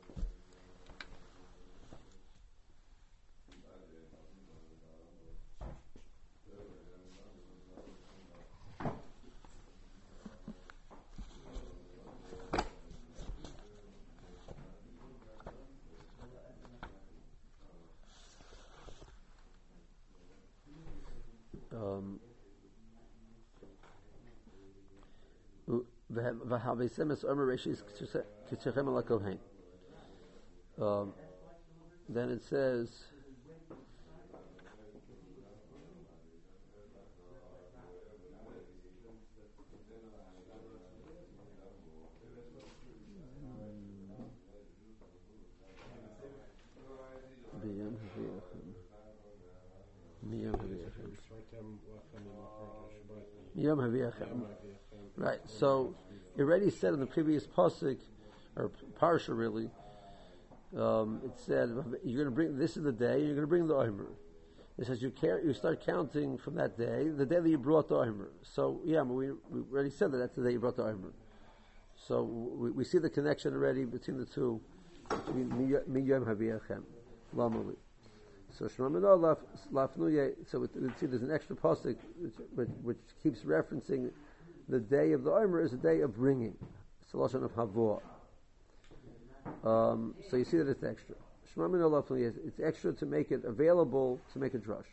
Um, 21.76 22.20
um, 30.80 31.12
then 32.08 32.30
it 32.30 32.42
says 32.42 32.88
Right. 55.16 55.40
So 55.46 55.94
it 56.36 56.42
already 56.42 56.70
said 56.70 56.92
in 56.92 57.00
the 57.00 57.06
previous 57.06 57.46
pasuk 57.46 57.98
or 58.56 58.70
parsha 59.00 59.36
really. 59.36 59.70
Um, 60.76 61.20
it 61.24 61.38
said 61.38 61.68
you're 62.04 62.24
going 62.24 62.24
to 62.24 62.30
bring. 62.30 62.58
This 62.58 62.76
is 62.76 62.82
the 62.82 62.92
day 62.92 63.18
you're 63.20 63.34
going 63.34 63.42
to 63.42 63.46
bring 63.46 63.68
the 63.68 63.76
omer. 63.76 64.10
It 64.76 64.86
says 64.86 65.00
you 65.00 65.10
care, 65.10 65.40
you 65.40 65.52
start 65.54 65.86
counting 65.86 66.36
from 66.36 66.56
that 66.56 66.76
day, 66.76 67.08
the 67.08 67.24
day 67.24 67.38
that 67.38 67.48
you 67.48 67.58
brought 67.58 67.88
the 67.88 67.94
omer. 67.94 68.30
So 68.42 68.80
yeah, 68.84 69.02
we, 69.02 69.30
we 69.30 69.60
already 69.72 69.90
said 69.90 70.10
that 70.10 70.18
that's 70.18 70.34
the 70.34 70.42
day 70.42 70.52
you 70.52 70.58
brought 70.58 70.76
the 70.76 70.82
omer. 70.82 71.12
So 71.96 72.24
we, 72.24 72.72
we 72.72 72.84
see 72.84 72.98
the 72.98 73.10
connection 73.10 73.54
already 73.54 73.84
between 73.84 74.18
the 74.18 74.26
two. 74.26 74.60
Min 75.32 76.04
yom 76.04 76.24
haviyachem, 76.24 76.82
lamali. 77.36 77.76
So 78.58 78.66
Shemamino 78.66 79.36
Lafnuye, 79.72 80.34
so 80.46 80.60
we 80.60 80.68
see 81.00 81.06
there's 81.06 81.22
an 81.22 81.32
extra 81.32 81.56
pasuk 81.56 81.96
which, 82.54 82.68
which, 82.82 82.98
keeps 83.22 83.40
referencing 83.40 84.10
the 84.68 84.78
day 84.78 85.12
of 85.12 85.24
the 85.24 85.32
Omer 85.32 85.60
is 85.60 85.72
a 85.72 85.76
day 85.76 86.00
of 86.00 86.16
bringing. 86.16 86.56
Of 87.12 87.30
Havor. 87.54 88.00
Um, 89.62 90.16
so 90.28 90.36
you 90.36 90.44
see 90.44 90.56
that 90.56 90.68
it's 90.68 90.82
extra. 90.82 91.14
Shemamino 91.54 91.88
Lafnuye, 91.88 92.34
it's 92.44 92.58
extra 92.58 92.92
to 92.92 93.06
make 93.06 93.30
it 93.30 93.44
available 93.44 94.18
to 94.32 94.40
make 94.40 94.54
a 94.54 94.58
drush. 94.58 94.86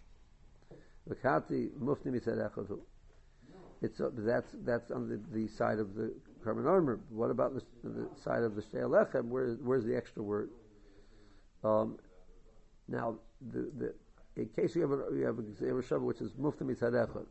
Vakati 1.10 1.70
Mufni 1.82 2.08
Mitzadechadu. 2.08 2.78
It's 3.82 4.00
uh, 4.00 4.12
that's 4.14 4.52
that's 4.64 4.92
on 4.92 5.10
the, 5.10 5.20
the 5.36 5.48
side 5.48 5.80
of 5.80 5.96
the 5.96 6.14
Korban 6.46 6.68
Omer. 6.68 7.00
What 7.10 7.32
about 7.32 7.56
the, 7.56 7.64
the 7.84 8.08
side 8.24 8.44
of 8.44 8.56
the 8.56 8.62
She'alechem? 8.62 9.30
Where, 9.30 9.54
where's 9.56 9.86
the 9.86 9.98
extra 9.98 10.22
word? 10.22 10.52
Um, 11.64 11.98
now, 12.88 13.16
the, 13.52 13.72
the, 13.78 13.94
in 14.36 14.50
case 14.50 14.76
you 14.76 14.82
have 14.82 14.92
a, 14.92 15.04
you 15.14 15.26
have 15.26 15.40
a 15.40 16.00
which 16.00 16.22
is 16.22 16.32
Mufti 16.38 16.66
Mitzadechad, 16.66 17.26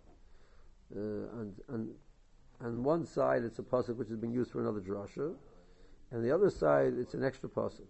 uh, 0.96 0.98
and, 0.98 1.54
and 1.68 1.90
on 2.60 2.82
one 2.82 3.06
side 3.06 3.44
it's 3.44 3.58
a 3.58 3.62
pasuk 3.62 3.96
which 3.96 4.10
is 4.10 4.16
being 4.16 4.32
used 4.32 4.50
for 4.50 4.60
another 4.60 4.80
drasha, 4.80 5.34
and 6.10 6.24
the 6.24 6.34
other 6.34 6.50
side 6.50 6.94
it's 6.98 7.14
an 7.14 7.24
extra 7.24 7.48
pasuk. 7.48 7.86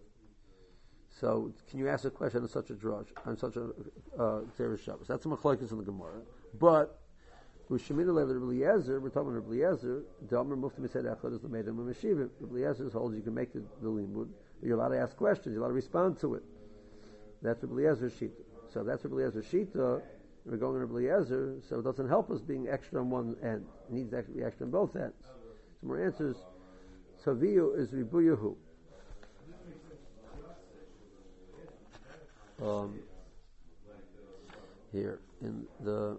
So, 1.20 1.52
can 1.68 1.78
you 1.80 1.88
ask 1.88 2.04
a 2.04 2.10
question 2.10 2.42
on 2.42 2.48
such 2.48 2.70
a 2.70 2.74
drush, 2.74 3.08
on 3.26 3.36
such 3.36 3.56
a 3.56 3.70
uh, 4.18 4.42
Shabbos? 4.56 5.08
That's 5.08 5.26
a 5.26 5.28
machlokes 5.28 5.72
in 5.72 5.78
the 5.78 5.84
Gemara. 5.84 6.20
But 6.58 7.00
with 7.68 7.86
Shemina 7.86 8.14
Lev 8.14 8.30
Eliezer, 8.30 9.00
we're 9.00 9.10
talking 9.10 9.36
about 9.36 9.48
Eliezer. 9.48 10.02
Delmer 10.28 10.56
Mufti 10.56 10.82
Mitzadechad 10.82 11.32
is 11.34 11.40
the 11.40 11.48
maiden 11.48 11.70
of 11.70 11.84
Meshivim. 11.84 12.30
Eliezer 12.42 12.88
holds 12.90 13.16
you 13.16 13.22
can 13.22 13.34
make 13.34 13.52
the, 13.52 13.62
the 13.82 13.88
limud. 13.88 14.28
You're 14.62 14.76
allowed 14.76 14.90
to 14.90 14.98
ask 14.98 15.16
questions. 15.16 15.52
You're 15.52 15.62
allowed 15.62 15.68
to 15.68 15.74
respond 15.74 16.18
to 16.20 16.34
it. 16.34 16.44
That's 17.42 17.62
Rabbi 17.62 17.74
Eliezer's 17.74 18.12
Shita. 18.14 18.42
So 18.72 18.84
that's 18.84 19.04
Rabbi 19.04 19.16
Eliezer's 19.16 19.46
Shita. 19.46 20.02
We're 20.46 20.56
going 20.56 20.74
to 20.74 20.86
Rabbi 20.86 21.06
Eliezer, 21.06 21.56
so 21.68 21.78
it 21.78 21.84
doesn't 21.84 22.08
help 22.08 22.30
us 22.30 22.40
being 22.40 22.68
extra 22.68 23.00
on 23.00 23.10
one 23.10 23.36
end. 23.42 23.66
It 23.88 23.94
needs 23.94 24.10
to 24.10 24.22
be 24.22 24.42
extra 24.42 24.66
on 24.66 24.72
both 24.72 24.96
ends. 24.96 25.14
Some 25.80 25.88
more 25.88 26.04
answers. 26.04 26.36
Saviyu 27.24 27.78
is 27.78 27.90
Ribuyahu. 27.90 28.56
Um, 32.62 32.98
here 34.92 35.18
in 35.40 35.66
the 35.80 36.18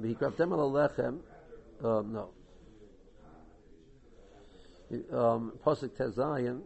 V'hikraftem 0.00 0.52
al 0.52 0.76
um, 1.84 2.12
no. 2.12 2.30
Um, 5.16 5.52
Pasuk 5.64 5.90
Tezayin, 5.90 6.60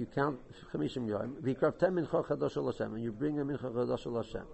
you 0.00 0.06
count 0.06 0.38
Chamishim 0.72 1.06
Yom, 1.06 1.36
V'kraftem 1.42 1.92
mincha 1.92 2.26
chadosh 2.26 2.54
Hashem, 2.54 2.94
and 2.94 3.04
you 3.04 3.12
bring 3.12 3.38
a 3.38 3.44
mincha 3.44 3.70
chadosh 3.70 4.24
Hashem. 4.24 4.46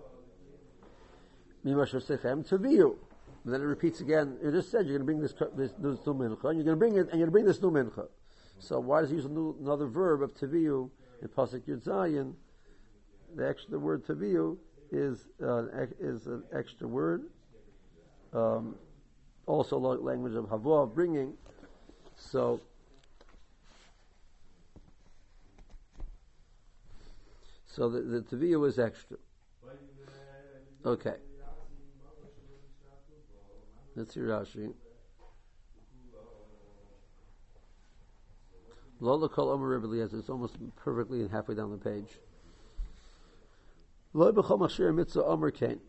Mimasher 1.64 2.04
Sechem 2.04 2.46
Taviyu. 2.46 2.96
And 3.44 3.54
then 3.54 3.60
it 3.60 3.64
repeats 3.64 4.00
again. 4.00 4.38
It 4.42 4.50
just 4.50 4.72
said 4.72 4.88
you're 4.88 4.98
going 4.98 5.00
to 5.00 5.04
bring 5.04 5.20
this, 5.20 5.34
this, 5.56 5.70
this 5.78 6.04
new 6.04 6.14
mincha, 6.14 6.50
and 6.50 6.58
you're 6.58 6.64
going 6.64 6.66
to 6.66 6.76
bring 6.76 6.96
it, 6.96 7.08
and 7.12 7.20
you're 7.20 7.28
going 7.28 7.30
to 7.30 7.30
bring 7.30 7.44
this 7.44 7.62
new 7.62 7.70
mincha. 7.70 8.08
So 8.58 8.80
why 8.80 9.02
does 9.02 9.10
he 9.10 9.16
use 9.16 9.26
new, 9.26 9.56
another 9.60 9.86
verb 9.86 10.22
of 10.22 10.34
taviyu 10.34 10.90
in 11.22 11.28
pasuk 11.28 11.60
Yud 11.60 11.84
Zayin? 11.84 12.32
The 13.36 13.48
extra 13.48 13.70
the 13.70 13.78
word 13.78 14.04
taviyu 14.04 14.56
is 14.90 15.28
uh, 15.40 15.66
is 16.00 16.26
an 16.26 16.42
extra 16.52 16.88
word. 16.88 17.22
Um, 18.32 18.74
also 19.46 19.78
language 19.78 20.34
of 20.34 20.46
havo 20.46 20.82
of 20.82 20.94
bringing. 20.94 21.34
So. 22.16 22.60
So 27.76 27.90
the, 27.90 28.00
the 28.00 28.22
taviyu 28.22 28.66
is 28.66 28.78
extra. 28.78 29.18
Okay. 30.86 31.16
Let's 33.94 34.14
see 34.14 34.20
Rashi. 34.20 34.72
Lola 38.98 39.28
kol 39.28 39.50
omer. 39.50 39.76
It's 40.02 40.30
almost 40.30 40.56
perfectly 40.76 41.28
halfway 41.28 41.54
down 41.54 41.70
the 41.70 41.76
page. 41.76 42.18
He 44.14 44.20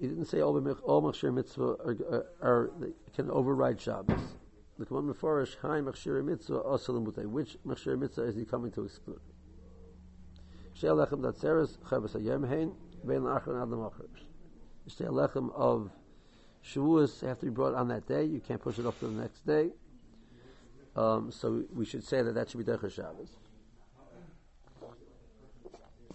didn't 0.07 0.25
say 0.25 0.41
all 0.41 0.61
machshir 0.61 1.33
mitzvah 1.33 2.25
are, 2.41 2.71
can 3.15 3.31
override 3.31 3.79
Shabbos. 3.79 4.19
The 4.77 4.85
command 4.85 5.15
meforish 5.15 5.55
hai 5.61 5.79
machshir 5.79 6.21
mitzvah 6.21 6.59
also 6.59 6.99
Which 6.99 7.57
machshir 7.65 7.97
mitzvah 7.97 8.23
is 8.23 8.35
he 8.35 8.43
coming 8.43 8.71
to 8.73 8.83
exclude? 8.83 9.21
Shei 10.79 10.89
alechem 10.89 11.21
datzeres 11.21 11.77
chavas 11.89 12.13
hayem 12.13 12.47
hein 12.47 12.73
vein 13.03 13.21
la'achron 13.21 13.61
ad 13.61 13.69
l'machrish. 13.69 14.25
Shei 14.87 15.05
alechem 15.05 15.51
of 15.55 15.89
Shavuos 16.63 17.25
have 17.25 17.39
to 17.39 17.45
be 17.45 17.51
brought 17.51 17.73
on 17.73 17.87
that 17.87 18.07
day. 18.07 18.23
You 18.25 18.39
can't 18.39 18.61
push 18.61 18.77
it 18.77 18.85
off 18.85 18.99
to 18.99 19.07
the 19.07 19.21
next 19.21 19.45
day. 19.45 19.71
Um, 20.95 21.31
so 21.31 21.63
we 21.73 21.85
should 21.85 22.03
say 22.03 22.21
that 22.21 22.33
that 22.33 22.49
should 22.49 22.57
be 22.57 22.63
Derech 22.63 22.91
Shabbos. 22.91 23.29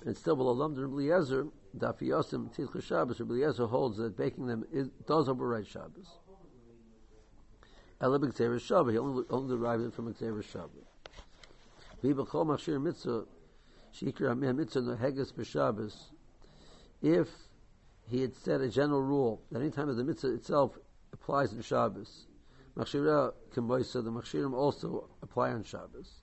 And 0.04 0.16
still, 0.16 0.36
below 0.36 0.54
Lamd 0.54 0.80
Rabbi 0.80 0.94
Eliezer, 0.94 1.46
Daf 1.76 2.00
Yosim 2.00 2.52
Tzidcha 2.54 2.82
Shabbos, 2.82 3.20
Rabbi 3.20 3.34
Eliezer 3.34 3.66
holds 3.66 3.98
that 3.98 4.16
baking 4.16 4.46
them 4.46 4.64
is, 4.72 4.88
does 5.06 5.28
override 5.28 5.66
Shabbos. 5.66 6.18
Ela 8.00 8.18
b'gzeir 8.18 8.60
Shabbos, 8.60 8.92
he 8.92 8.98
only, 8.98 9.24
only 9.30 9.56
derives 9.56 9.86
it 9.86 9.94
from 9.94 10.12
gzeir 10.12 10.42
Shabbos. 10.42 10.86
V'ibachol 12.02 12.46
machshir 12.46 12.82
mitzvah, 12.82 13.24
if 17.02 17.28
he 18.08 18.20
had 18.20 18.34
said 18.34 18.60
a 18.60 18.68
general 18.68 19.02
rule 19.02 19.42
that 19.50 19.60
any 19.60 19.70
time 19.70 19.94
the 19.96 20.04
mitzvah 20.04 20.34
itself 20.34 20.78
applies 21.12 21.52
in 21.52 21.62
Shabbos, 21.62 22.26
Machshira 22.76 23.32
the 23.54 23.60
Machshirim 23.60 24.54
also 24.54 25.08
apply 25.22 25.50
on 25.50 25.62
Shabbos. 25.62 26.22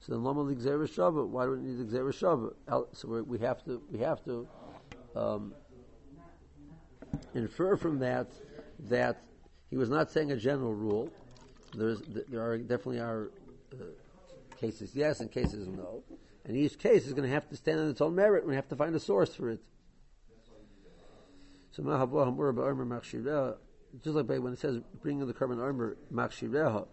So 0.00 0.12
then 0.12 0.24
Lama 0.24 0.42
Ligzera 0.42 1.28
why 1.28 1.44
do 1.44 1.52
we 1.52 1.58
need 1.58 1.78
the 1.78 1.84
Ligzera 1.84 2.12
Shabbat? 2.12 2.86
So 2.96 3.22
we 3.22 3.38
have 3.38 3.64
to, 3.64 3.80
we 3.90 4.00
have 4.00 4.24
to 4.24 4.48
um, 5.14 5.54
infer 7.34 7.76
from 7.76 8.00
that 8.00 8.26
that 8.88 9.22
he 9.70 9.76
was 9.76 9.88
not 9.88 10.10
saying 10.10 10.32
a 10.32 10.36
general 10.36 10.74
rule. 10.74 11.08
There's, 11.76 12.02
there 12.28 12.42
are 12.42 12.58
definitely 12.58 12.98
are 12.98 13.30
uh, 13.72 13.84
cases 14.58 14.90
yes 14.94 15.20
and 15.20 15.30
cases 15.30 15.68
no. 15.68 16.02
And 16.44 16.56
each 16.56 16.78
case 16.78 17.06
is 17.06 17.12
going 17.12 17.28
to 17.28 17.34
have 17.34 17.48
to 17.50 17.56
stand 17.56 17.80
on 17.80 17.88
its 17.88 18.00
own 18.00 18.14
merit. 18.14 18.46
We 18.46 18.54
have 18.56 18.68
to 18.68 18.76
find 18.76 18.94
a 18.94 19.00
source 19.00 19.34
for 19.34 19.50
it. 19.50 19.60
So 21.70 21.82
Mahavah 21.82 23.56
just 24.02 24.16
like 24.16 24.26
when 24.26 24.54
it 24.54 24.58
says 24.58 24.80
bringing 25.02 25.26
the 25.26 25.34
Korban 25.34 25.60
Omer 25.62 25.96
Machshireha, 26.12 26.86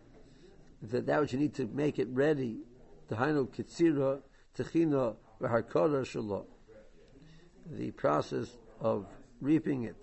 that 0.83 1.05
that 1.05 1.21
which 1.21 1.33
you 1.33 1.39
need 1.39 1.53
to 1.55 1.65
make 1.67 1.97
it 1.97 2.07
ready, 2.11 2.59
to 3.07 3.15
Hainu 3.15 3.47
Kitzira, 3.47 4.21
Techina, 4.57 5.15
V'harkara 5.41 6.05
Shalom. 6.05 6.45
The 7.71 7.91
process 7.91 8.57
of 8.81 9.05
reaping 9.41 9.83
it, 9.83 9.95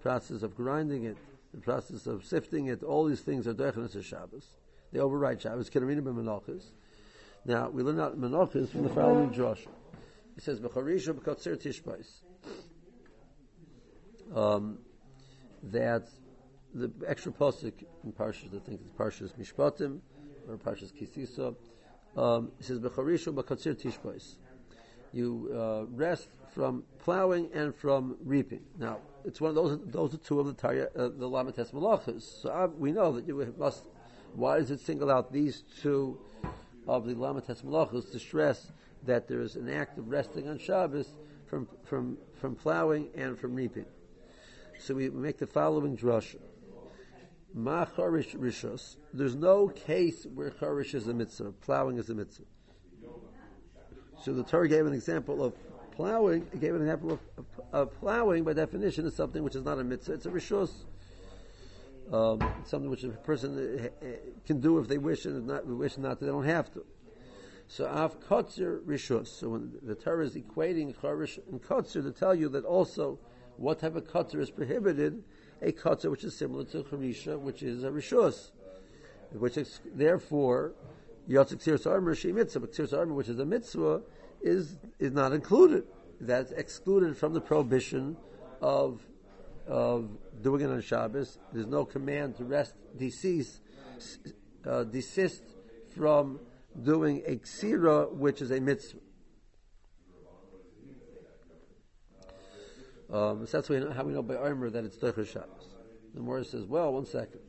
process 0.00 0.42
of 0.42 0.56
grinding 0.56 1.04
it, 1.04 1.16
the 1.52 1.60
process 1.60 2.06
of 2.06 2.24
sifting 2.24 2.66
it, 2.66 2.82
all 2.82 3.06
these 3.06 3.20
things 3.20 3.46
are 3.46 3.54
Dechanas 3.54 3.94
of 3.96 4.04
Shabbos. 4.04 4.46
They 4.92 5.00
override 5.00 5.40
Shabbos. 5.42 5.68
Now, 7.46 7.68
we 7.68 7.84
learn 7.84 8.00
out 8.00 8.20
menachas 8.20 8.70
from 8.70 8.82
the 8.82 8.88
following 8.88 9.32
Josh. 9.32 9.64
He 10.34 10.40
says, 10.40 10.58
B'charisha 10.58 11.14
b'katzir 11.14 11.56
tishbais 11.56 12.22
um, 14.34 14.78
that 15.62 16.08
the 16.74 16.90
extra 17.06 17.30
posik 17.30 17.84
in 18.02 18.12
Parshas, 18.12 18.48
I 18.48 18.58
think 18.58 18.80
it's 18.80 18.90
Parshas 18.98 19.32
Mishpatim 19.38 20.00
or 20.48 20.56
Parshas 20.56 20.92
Kisisa, 20.92 21.54
um, 22.16 22.50
it 22.58 22.64
says 22.64 22.80
Becharishu 22.80 23.32
Bakatzir 23.32 23.80
Tishbais. 23.80 24.36
You 25.12 25.50
uh, 25.54 25.84
rest 25.94 26.28
from 26.52 26.82
plowing 26.98 27.48
and 27.54 27.72
from 27.74 28.16
reaping. 28.24 28.62
Now, 28.76 28.98
it's 29.24 29.40
one 29.40 29.50
of 29.50 29.54
those. 29.54 29.78
Those 29.86 30.14
are 30.14 30.18
two 30.18 30.40
of 30.40 30.46
the 30.46 30.54
tarya, 30.54 30.88
uh, 30.96 31.08
the 31.16 31.28
Lamates 31.28 31.72
Malachas. 31.72 32.42
So 32.42 32.50
uh, 32.50 32.68
we 32.76 32.90
know 32.90 33.12
that 33.12 33.26
you 33.28 33.54
must. 33.56 33.86
Why 34.34 34.58
does 34.58 34.70
it 34.72 34.80
single 34.80 35.10
out 35.10 35.32
these 35.32 35.62
two 35.80 36.18
of 36.86 37.06
the 37.06 37.14
Lamates 37.14 37.62
Malachas 37.62 38.10
to 38.12 38.18
stress 38.18 38.72
that 39.04 39.28
there 39.28 39.40
is 39.40 39.56
an 39.56 39.68
act 39.68 39.98
of 39.98 40.08
resting 40.08 40.48
on 40.48 40.58
Shabbos 40.58 41.14
from 41.46 41.68
from 41.84 42.18
from 42.40 42.54
plowing 42.54 43.08
and 43.14 43.38
from 43.38 43.54
reaping? 43.54 43.86
So 44.78 44.94
we 44.94 45.10
make 45.10 45.38
the 45.38 45.46
following 45.46 45.96
drasha. 45.96 46.40
Ma 47.54 47.86
charish 47.86 48.36
rishos. 48.36 48.96
There's 49.14 49.34
no 49.34 49.68
case 49.68 50.26
where 50.34 50.50
charish 50.50 50.94
is 50.94 51.08
a 51.08 51.14
mitzvah, 51.14 51.52
plowing 51.52 51.96
is 51.96 52.10
a 52.10 52.14
mitzvah. 52.14 52.44
So 54.22 54.32
the 54.32 54.42
Torah 54.42 54.68
gave 54.68 54.86
an 54.86 54.92
example 54.92 55.42
of 55.42 55.54
plowing. 55.92 56.46
It 56.52 56.60
gave 56.60 56.74
an 56.74 56.82
example 56.82 57.12
of, 57.12 57.20
of, 57.38 57.44
of 57.72 58.00
plowing. 58.00 58.44
By 58.44 58.52
definition, 58.52 59.06
is 59.06 59.14
something 59.14 59.42
which 59.42 59.54
is 59.54 59.64
not 59.64 59.78
a 59.78 59.84
mitzvah. 59.84 60.14
It's 60.14 60.26
a 60.26 60.30
rishos. 60.30 60.70
Um, 62.12 62.52
something 62.64 62.88
which 62.88 63.02
a 63.02 63.08
person 63.08 63.58
uh, 63.58 64.06
can 64.46 64.60
do 64.60 64.78
if 64.78 64.86
they 64.86 64.98
wish, 64.98 65.24
and 65.24 65.46
not 65.46 65.66
wish 65.66 65.98
not, 65.98 66.20
they 66.20 66.26
don't 66.26 66.44
have 66.44 66.72
to. 66.74 66.84
So 67.68 67.86
av 67.86 68.20
kotzer 68.20 68.80
rishos. 68.84 69.26
So 69.26 69.50
when 69.50 69.72
the 69.82 69.96
Torah 69.96 70.24
is 70.24 70.36
equating 70.36 70.94
charish 70.96 71.38
and 71.50 71.60
kotzer 71.60 72.02
to 72.02 72.12
tell 72.12 72.34
you 72.34 72.48
that 72.50 72.64
also 72.64 73.18
what 73.56 73.80
type 73.80 73.96
of 73.96 74.06
cutter 74.10 74.40
is 74.40 74.50
prohibited? 74.50 75.24
A 75.62 75.72
cutter 75.72 76.10
which 76.10 76.22
is 76.24 76.36
similar 76.36 76.64
to 76.64 76.84
charisha, 76.84 77.38
which 77.38 77.62
is 77.62 77.82
a 77.82 77.90
rishus, 77.90 78.50
which 79.32 79.56
is, 79.56 79.80
therefore 79.84 80.74
yotzik 81.28 81.62
ksiras 81.64 81.86
omer 81.86 82.14
mitzvah, 82.34 82.60
but 82.60 82.72
ksiras 82.72 82.92
omer, 82.92 83.14
which 83.14 83.28
is 83.28 83.38
a 83.38 83.46
mitzvah, 83.46 84.02
is 84.42 84.76
is 84.98 85.12
not 85.12 85.32
included. 85.32 85.84
That's 86.20 86.52
excluded 86.52 87.16
from 87.16 87.32
the 87.32 87.40
prohibition 87.40 88.16
of 88.60 89.00
of 89.66 90.08
doing 90.42 90.62
it 90.62 90.70
on 90.70 90.80
Shabbos. 90.80 91.38
There's 91.52 91.66
no 91.66 91.84
command 91.84 92.36
to 92.36 92.44
rest, 92.44 92.74
decease, 92.96 93.60
uh, 94.66 94.84
desist 94.84 95.42
from 95.96 96.40
doing 96.82 97.22
a 97.26 97.36
ksira, 97.36 98.12
which 98.12 98.42
is 98.42 98.50
a 98.50 98.60
mitzvah. 98.60 98.98
Um, 103.12 103.46
so 103.46 103.60
that's 103.60 103.68
how 103.94 104.02
we 104.02 104.12
know 104.12 104.22
by 104.22 104.34
Omer 104.34 104.70
that 104.70 104.84
it's 104.84 104.96
Deicher 104.96 105.26
Shabbos. 105.26 105.68
The 106.14 106.20
Morris 106.20 106.50
says, 106.50 106.64
well, 106.64 106.92
one 106.92 107.06
second. 107.06 107.40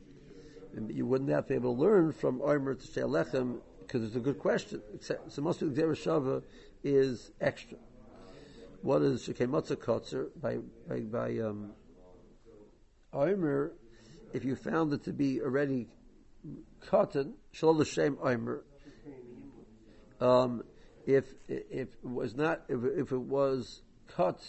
You 0.88 1.06
wouldn't 1.06 1.30
have 1.30 1.44
to 1.46 1.48
be 1.48 1.54
able 1.54 1.74
to 1.74 1.80
learn 1.80 2.12
from 2.12 2.40
Omer 2.42 2.74
to 2.74 2.86
say 2.86 3.00
Lechem 3.00 3.60
because 3.80 4.04
it's 4.04 4.16
a 4.16 4.20
good 4.20 4.38
question. 4.38 4.82
So 5.00 5.42
most 5.42 5.62
of 5.62 5.74
the 5.74 5.82
Shava 5.82 6.42
is 6.84 7.32
extra. 7.40 7.78
What 8.82 9.02
is 9.02 9.26
Shekemotza 9.26 9.76
Kotzer 9.76 10.28
by, 10.40 10.58
by, 10.88 11.00
by 11.00 11.38
um, 11.38 11.72
Omer, 13.18 13.72
if 14.32 14.44
you 14.44 14.54
found 14.54 14.92
it 14.92 15.04
to 15.04 15.12
be 15.12 15.40
already 15.40 15.88
cotton, 16.86 17.34
Shalom 17.50 17.84
Shem 17.84 18.16
Omer, 18.22 18.62
um, 20.20 20.62
if, 21.06 21.34
if 21.48 21.88
it 21.88 22.04
was 22.04 22.36
not, 22.36 22.62
if, 22.68 22.84
if 22.84 23.12
it 23.12 23.20
was 23.20 23.82
cut 24.06 24.40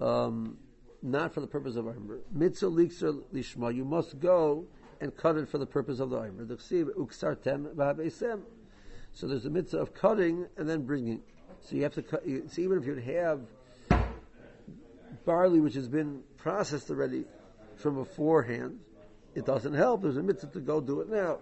um, 0.00 0.56
not 1.02 1.34
for 1.34 1.40
the 1.40 1.46
purpose 1.46 1.76
of 1.76 1.86
Omer. 1.86 2.20
Mitzvah 2.32 2.66
likser 2.66 3.22
lishma. 3.32 3.74
You 3.74 3.84
must 3.84 4.18
go 4.18 4.66
and 5.00 5.14
cut 5.14 5.36
it 5.36 5.48
for 5.48 5.58
the 5.58 5.66
purpose 5.66 6.00
of 6.00 6.10
the 6.10 6.16
Omer. 6.16 6.46
So 9.12 9.28
there's 9.28 9.46
a 9.46 9.50
mitzvah 9.50 9.78
of 9.78 9.94
cutting 9.94 10.46
and 10.56 10.68
then 10.68 10.86
bringing. 10.86 11.22
So 11.60 11.76
you 11.76 11.82
have 11.82 11.94
to 11.94 12.02
cut. 12.02 12.22
So 12.24 12.62
even 12.62 12.78
if 12.78 12.86
you 12.86 12.94
have 12.94 13.40
barley 15.24 15.60
which 15.60 15.74
has 15.74 15.88
been 15.88 16.22
processed 16.36 16.90
already 16.90 17.24
from 17.76 17.96
beforehand, 17.96 18.80
it 19.34 19.44
doesn't 19.44 19.74
help. 19.74 20.02
There's 20.02 20.16
a 20.16 20.22
mitzvah 20.22 20.52
to 20.52 20.60
go 20.60 20.80
do 20.80 21.00
it 21.00 21.08
now. 21.08 21.38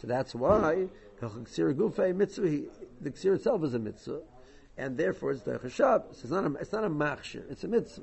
So 0.00 0.06
that's 0.06 0.34
why 0.34 0.88
the 1.20 1.26
ksir 1.26 3.34
itself 3.34 3.64
is 3.64 3.74
a 3.74 3.78
mitzvah 3.78 4.20
and 4.76 4.96
therefore 4.96 5.32
it's 5.32 5.42
Derech 5.42 5.70
Shabbos. 5.70 6.20
It's 6.22 6.30
not 6.30 6.44
a, 6.44 6.54
it's 6.54 6.72
not 6.72 6.84
a 6.84 6.90
machshir, 6.90 7.50
it's 7.50 7.64
a 7.64 7.68
mitzvah. 7.68 8.02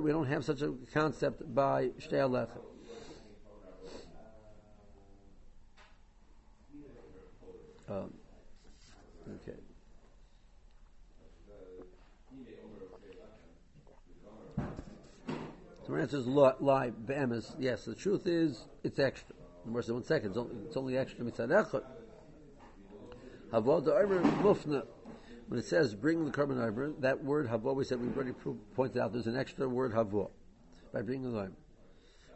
We 0.00 0.12
don't 0.12 0.26
have 0.26 0.44
such 0.44 0.62
a 0.62 0.74
concept 0.92 1.54
by 1.54 1.88
shtei. 1.98 2.48
Um, 7.88 8.14
okay. 9.28 9.58
So 15.94 15.98
my 15.98 16.02
answer 16.02 16.16
is 16.16 16.26
lie, 16.26 16.90
be'emes. 16.90 17.54
Yes, 17.56 17.84
the 17.84 17.94
truth 17.94 18.26
is, 18.26 18.66
it's 18.82 18.98
extra. 18.98 19.32
More 19.64 19.80
than 19.80 19.94
one 19.94 20.04
second, 20.04 20.30
it's 20.30 20.38
only, 20.38 20.56
it's 20.66 20.76
only 20.76 20.98
extra 20.98 21.24
mitzad 21.24 21.50
echad. 21.50 21.84
Havod 23.52 23.86
Omer 23.86 24.20
Mufna. 24.42 24.86
When 25.46 25.60
it 25.60 25.66
says 25.66 25.94
bring 25.94 26.24
the 26.24 26.32
carbon 26.32 26.60
over, 26.60 26.92
that 26.98 27.22
word 27.22 27.46
Havo, 27.46 27.76
we 27.76 27.84
said 27.84 28.00
we 28.00 28.08
already 28.08 28.32
pointed 28.74 29.00
out 29.00 29.12
there's 29.12 29.28
an 29.28 29.36
extra 29.36 29.68
word 29.68 29.92
Havo 29.92 30.30
by 30.92 31.00
bringing 31.02 31.32
the 31.32 31.38
Omer. 31.38 31.52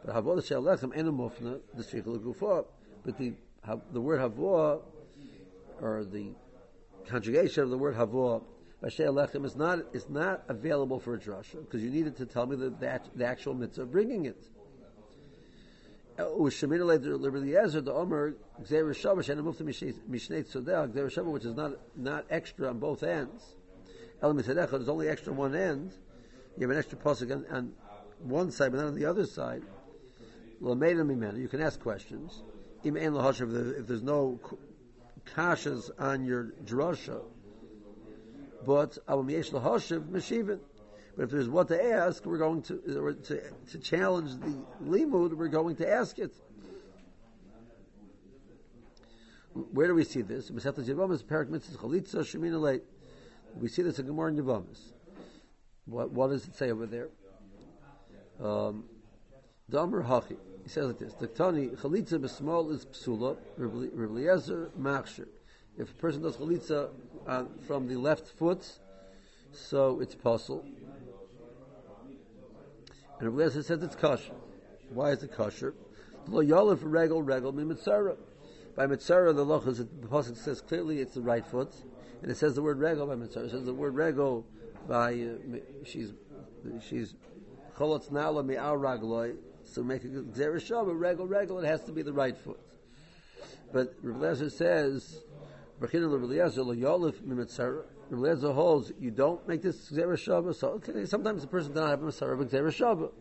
But 0.05 0.15
Havo 0.15 0.37
the 0.37 0.41
Shel 0.41 0.63
Lechem 0.63 0.93
and 0.95 1.09
Mufna, 1.09 1.59
the 1.75 1.83
Sheikhul 1.83 2.19
Gufa. 2.19 2.65
But 3.03 3.17
the 3.17 3.33
the 3.91 3.99
word 3.99 4.21
Havo, 4.21 4.83
or 5.81 6.05
the 6.05 6.31
conjugation 7.09 7.63
of 7.63 7.71
the 7.71 7.77
word 7.77 7.95
Havo, 7.95 8.41
Shel 8.87 9.13
Lechem 9.13 9.43
is 9.43 9.57
not 9.57 9.79
is 9.91 10.09
not 10.09 10.43
available 10.47 10.99
for 10.99 11.15
a 11.15 11.19
drasha 11.19 11.59
because 11.59 11.83
you 11.83 11.89
needed 11.89 12.15
to 12.17 12.25
tell 12.25 12.45
me 12.45 12.55
the, 12.55 12.69
the, 12.69 13.01
the 13.13 13.25
actual 13.25 13.53
mitzvah 13.53 13.81
of 13.81 13.91
bringing 13.91 14.25
it. 14.25 14.41
Which 16.17 16.63
is 16.63 16.69
not 21.55 21.71
not 21.97 22.25
extra 22.29 22.69
on 22.69 22.79
both 22.79 23.03
ends. 23.03 23.55
El 24.21 24.33
Mitzadecha 24.33 24.71
there's 24.71 24.89
only 24.89 25.09
extra 25.09 25.33
on 25.33 25.37
one 25.37 25.55
end. 25.55 25.93
You 26.57 26.67
have 26.67 26.71
an 26.71 26.77
extra 26.77 26.97
pasuk 26.97 27.31
on, 27.31 27.45
on 27.51 27.73
one 28.19 28.51
side, 28.51 28.71
but 28.71 28.77
not 28.77 28.87
on 28.87 28.95
the 28.95 29.05
other 29.05 29.25
side. 29.25 29.63
You 30.61 31.47
can 31.49 31.61
ask 31.61 31.79
questions. 31.79 32.43
If 32.83 33.87
there's 33.87 34.03
no 34.03 34.39
kashas 35.35 35.89
on 35.99 36.25
your 36.25 36.53
drasha, 36.65 37.21
but 38.65 38.97
But 41.15 41.23
if 41.23 41.31
there's 41.31 41.49
what 41.49 41.67
to 41.67 41.83
ask, 41.83 42.25
we're 42.25 42.37
going 42.37 42.61
to 42.63 42.77
to, 43.25 43.41
to 43.71 43.79
challenge 43.79 44.39
the 44.39 44.63
limud. 44.83 45.33
We're 45.33 45.47
going 45.47 45.75
to 45.77 45.91
ask 45.91 46.17
it. 46.19 46.33
Where 49.53 49.87
do 49.87 49.95
we 49.95 50.03
see 50.05 50.21
this? 50.21 50.49
We 50.49 50.59
see 50.61 50.71
this 53.81 53.99
in 53.99 54.05
Gemara 54.05 54.29
in 54.29 54.37
Yavamas. 54.37 54.79
What, 55.85 56.11
what 56.11 56.29
does 56.29 56.47
it 56.47 56.55
say 56.55 56.71
over 56.71 56.85
there? 56.85 57.09
Um, 58.41 58.85
Hachi. 59.71 60.37
He 60.63 60.69
says 60.69 60.87
like 60.87 60.99
this: 60.99 61.13
The 61.13 61.27
Tani 61.27 61.67
chalitza 61.69 62.19
b'small 62.19 62.71
is 62.71 62.85
psula. 62.85 63.37
Rabbi 63.57 63.87
Eliezer 63.95 64.69
machshir. 64.79 65.27
If 65.77 65.91
a 65.91 65.95
person 65.95 66.21
does 66.21 66.37
chalitza 66.37 66.89
from 67.67 67.87
the 67.87 67.95
left 67.95 68.27
foot, 68.27 68.79
so 69.51 69.99
it's 69.99 70.15
possible. 70.15 70.65
And 73.19 73.29
Rabbi 73.29 73.41
Eliezer 73.43 73.63
says 73.63 73.83
it's 73.83 73.95
kosher. 73.95 74.33
Why 74.89 75.11
is 75.11 75.23
it 75.23 75.33
kosher? 75.33 75.73
Lo 76.27 76.41
yolif 76.41 76.79
regel 76.81 77.21
regel 77.21 77.51
mi 77.51 77.63
mitzara. 77.63 78.15
By 78.75 78.87
mitzara, 78.87 79.35
the 79.35 79.43
loch 79.43 79.67
is 79.67 79.79
the 79.79 79.85
pasuk 79.85 80.37
says 80.37 80.61
clearly 80.61 80.99
it's 80.99 81.15
the 81.15 81.21
right 81.21 81.45
foot, 81.45 81.73
and 82.21 82.31
it 82.31 82.37
says 82.37 82.55
the 82.55 82.61
word 82.61 82.79
regel 82.79 83.07
by 83.07 83.15
mitzara. 83.15 83.45
It 83.45 83.51
says 83.51 83.65
the 83.65 83.73
word 83.73 83.95
regel 83.95 84.45
by 84.87 85.13
uh, 85.13 85.57
she's 85.83 86.13
she's 86.87 87.13
cholotz 87.75 88.09
nala 88.11 88.43
mi 88.43 88.55
al 88.55 88.77
ragloi. 88.77 89.35
So 89.63 89.83
make 89.83 90.03
a 90.03 90.07
gzerah 90.07 90.99
regel 90.99 91.27
regel. 91.27 91.59
It 91.59 91.65
has 91.65 91.83
to 91.85 91.91
be 91.91 92.01
the 92.01 92.13
right 92.13 92.37
foot. 92.37 92.59
But 93.73 93.93
Rabbi 94.01 94.25
Eliezer 94.25 94.49
says 94.49 95.21
Eliezer 98.11 98.51
holds 98.53 98.91
you 98.99 99.11
don't 99.11 99.47
make 99.47 99.61
this 99.61 99.89
Gzera 99.89 100.13
Shabbat. 100.13 100.55
So 100.55 100.69
okay, 100.69 101.05
sometimes 101.05 101.41
the 101.41 101.47
person 101.47 101.73
does 101.73 101.81
not 101.81 101.89
have 101.91 102.03
a 102.03 102.05
Masara 102.07 102.39
of 102.39 102.47
Gzera 102.49 102.69
Shabbat. 102.69 103.11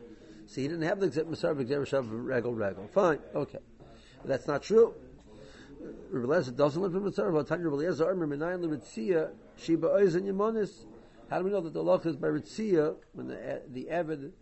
So 0.47 0.61
he 0.61 0.67
didn't 0.67 0.83
have 0.83 0.99
the 0.99 1.09
Masara 1.09 1.51
of 1.53 1.59
Gzera 1.59 1.87
Shabbat 1.87 2.09
regal 2.11 2.55
regal. 2.55 2.89
Fine, 2.89 3.19
okay. 3.35 3.59
But 4.23 4.29
that's 4.29 4.47
not 4.47 4.63
true. 4.63 4.95
Eliezer 6.13 6.53
doesn't 6.53 6.81
live 6.81 6.95
in 6.95 7.03
Masara. 7.03 7.33
But 7.33 7.47
Tanya 7.47 7.69
Eliezer 7.69 8.07
Armer 8.07 8.27
Menayin 8.27 8.65
Levitzia 8.65 9.31
Shiba 9.57 9.89
Oizen 9.89 10.23
Yemonis. 10.23 10.87
How 11.31 11.39
do 11.39 11.45
we 11.45 11.51
know 11.51 11.61
that 11.61 11.75
the 11.75 11.83
law 11.83 11.99
is 11.99 12.17
by 12.17 12.29
Ritzia 12.29 12.97
when 13.13 13.29
the 13.29 13.63
the 13.69 13.89
Evid 13.91 14.33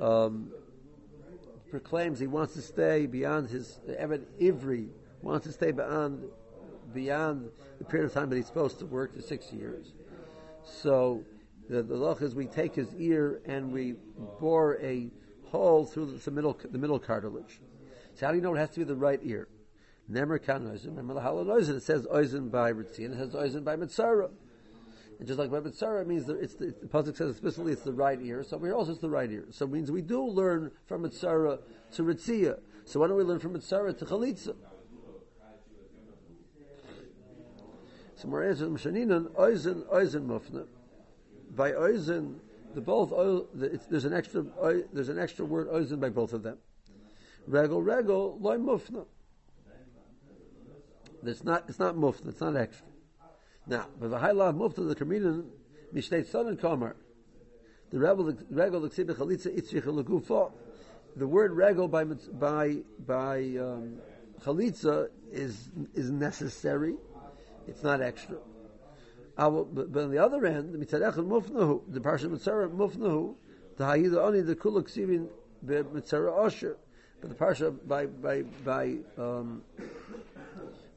um, 0.00 0.50
proclaims 1.70 2.18
he 2.18 2.26
wants 2.26 2.54
to 2.54 2.62
stay 2.62 3.06
beyond 3.06 3.48
his 3.48 3.80
the 3.86 3.94
Evid 3.94 4.24
Ivri 4.40 4.88
wants 5.22 5.46
to 5.46 5.52
stay 5.52 5.70
beyond 5.70 6.24
beyond 6.96 7.50
the 7.78 7.84
period 7.84 8.06
of 8.06 8.14
time 8.14 8.30
that 8.30 8.36
he's 8.36 8.46
supposed 8.46 8.78
to 8.80 8.86
work, 8.86 9.14
the 9.14 9.22
six 9.22 9.52
years. 9.52 9.92
So 10.64 11.22
the, 11.68 11.82
the 11.82 11.94
loch 11.94 12.22
is 12.22 12.34
we 12.34 12.46
take 12.46 12.74
his 12.74 12.92
ear 12.98 13.40
and 13.44 13.70
we 13.70 13.94
bore 14.40 14.80
a 14.80 15.10
hole 15.44 15.84
through 15.84 16.06
the, 16.06 16.18
the 16.18 16.30
middle 16.30 16.58
the 16.70 16.78
middle 16.78 16.98
cartilage. 16.98 17.60
So 18.14 18.26
how 18.26 18.32
do 18.32 18.38
you 18.38 18.42
know 18.42 18.54
it 18.54 18.58
has 18.58 18.70
to 18.70 18.80
be 18.80 18.84
the 18.84 18.96
right 18.96 19.20
ear? 19.22 19.46
Nemer 20.10 20.42
kan 20.42 20.64
oizen, 20.64 20.94
nemer. 20.94 21.76
It 21.76 21.82
says 21.82 22.06
oizen 22.06 22.50
by 22.50 22.70
and 22.70 22.80
it 22.80 22.94
says 22.96 23.34
oizen 23.34 23.62
by 23.62 23.76
mitzara. 23.76 24.30
And 25.18 25.26
just 25.26 25.38
like 25.38 25.50
by 25.50 25.60
mitzara, 25.60 26.02
it 26.02 26.08
means 26.08 26.26
that 26.26 26.38
it's 26.40 26.54
the, 26.54 26.74
the 26.80 26.86
pasuk 26.86 27.16
says 27.16 27.30
explicitly 27.30 27.72
it's 27.72 27.82
the 27.82 27.92
right 27.92 28.18
ear. 28.22 28.42
So 28.42 28.58
here 28.58 28.74
also 28.74 28.92
it's 28.92 29.00
the 29.00 29.10
right 29.10 29.30
ear. 29.30 29.44
So 29.50 29.66
it 29.66 29.70
means 29.70 29.90
we 29.90 30.02
do 30.02 30.24
learn 30.24 30.70
from 30.86 31.02
mitzara 31.02 31.58
to 31.92 32.02
ritzia. 32.02 32.58
So 32.84 33.00
why 33.00 33.08
don't 33.08 33.16
we 33.16 33.24
learn 33.24 33.40
from 33.40 33.54
mitzara 33.54 33.96
to 33.98 34.04
chalitza? 34.04 34.54
So 38.16 38.28
more 38.28 38.42
answers 38.42 38.68
Mishaninan, 38.68 39.30
Oizen, 39.32 39.84
Oizen 39.88 40.26
Mufna. 40.26 40.66
By 41.54 41.72
Oizen, 41.72 42.36
the 42.74 42.80
both, 42.80 43.12
there's 43.54 44.04
an 44.06 44.14
extra, 44.14 44.44
there's 44.92 45.10
an 45.10 45.18
extra 45.18 45.44
word 45.44 45.68
Oizen 45.68 46.00
by 46.00 46.08
both 46.08 46.32
of 46.32 46.42
them. 46.42 46.58
Regel, 47.46 47.82
Regel, 47.82 48.38
Loi 48.40 48.56
Mufna. 48.56 49.04
It's 51.24 51.44
not, 51.44 51.64
it's 51.68 51.78
not 51.78 51.94
Mufna, 51.94 52.28
it's 52.28 52.40
not 52.40 52.56
extra. 52.56 52.86
Now, 53.66 53.86
by 54.00 54.08
the 54.08 54.18
high 54.18 54.30
law 54.30 54.48
of 54.48 54.74
the 54.74 54.94
Kaminan, 54.94 55.46
Mishnei 55.94 56.26
Son 56.26 56.48
and 56.48 56.58
Komer, 56.58 56.94
the 57.90 57.98
Regel, 57.98 58.32
Regel, 58.50 58.80
the 58.80 58.88
Ksibe 58.88 59.14
Chalitza, 59.14 59.54
Itzrich, 59.54 59.82
Legufo, 59.82 60.52
the 61.16 61.26
word 61.26 61.52
Regel 61.52 61.86
by, 61.86 62.04
by, 62.04 62.76
by, 63.06 63.38
um, 63.60 63.98
Chalitza 64.42 65.08
is, 65.30 65.68
is 65.94 66.10
necessary 66.10 66.94
it's 67.66 67.82
not 67.82 68.00
extra. 68.00 68.38
But, 69.36 69.92
but 69.92 70.04
on 70.04 70.10
the 70.10 70.18
other 70.18 70.46
end, 70.46 70.72
the 70.72 70.78
mitzarechel 70.78 71.26
mufnahu, 71.26 71.82
the 71.88 72.00
parsha 72.00 72.26
mitzareh 72.26 72.70
mufnahu, 72.70 73.34
the 73.76 73.84
hayida 73.84 74.16
oni 74.16 74.40
the 74.40 74.56
kulak 74.56 74.86
sivin 74.86 75.28
mitzareh 75.64 76.32
osher. 76.32 76.76
But 77.20 77.30
the 77.30 77.36
parsha 77.36 77.76
by 77.86 78.06
by 78.06 78.42
by 78.42 78.96
um, 79.18 79.62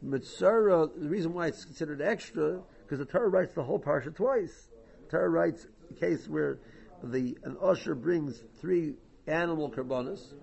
the 0.01 0.91
reason 0.99 1.33
why 1.33 1.47
it's 1.47 1.65
considered 1.65 2.01
extra 2.01 2.61
because 2.83 2.99
the 2.99 3.05
Torah 3.05 3.27
writes 3.27 3.53
the 3.53 3.63
whole 3.63 3.79
parsha 3.79 4.15
twice. 4.15 4.69
The 5.05 5.11
Torah 5.11 5.29
writes 5.29 5.67
a 5.91 5.93
case 5.93 6.27
where 6.27 6.59
the 7.03 7.37
an 7.43 7.57
usher 7.61 7.95
brings 7.95 8.41
three 8.59 8.93
animal 9.27 9.69
karbonis, 9.69 10.33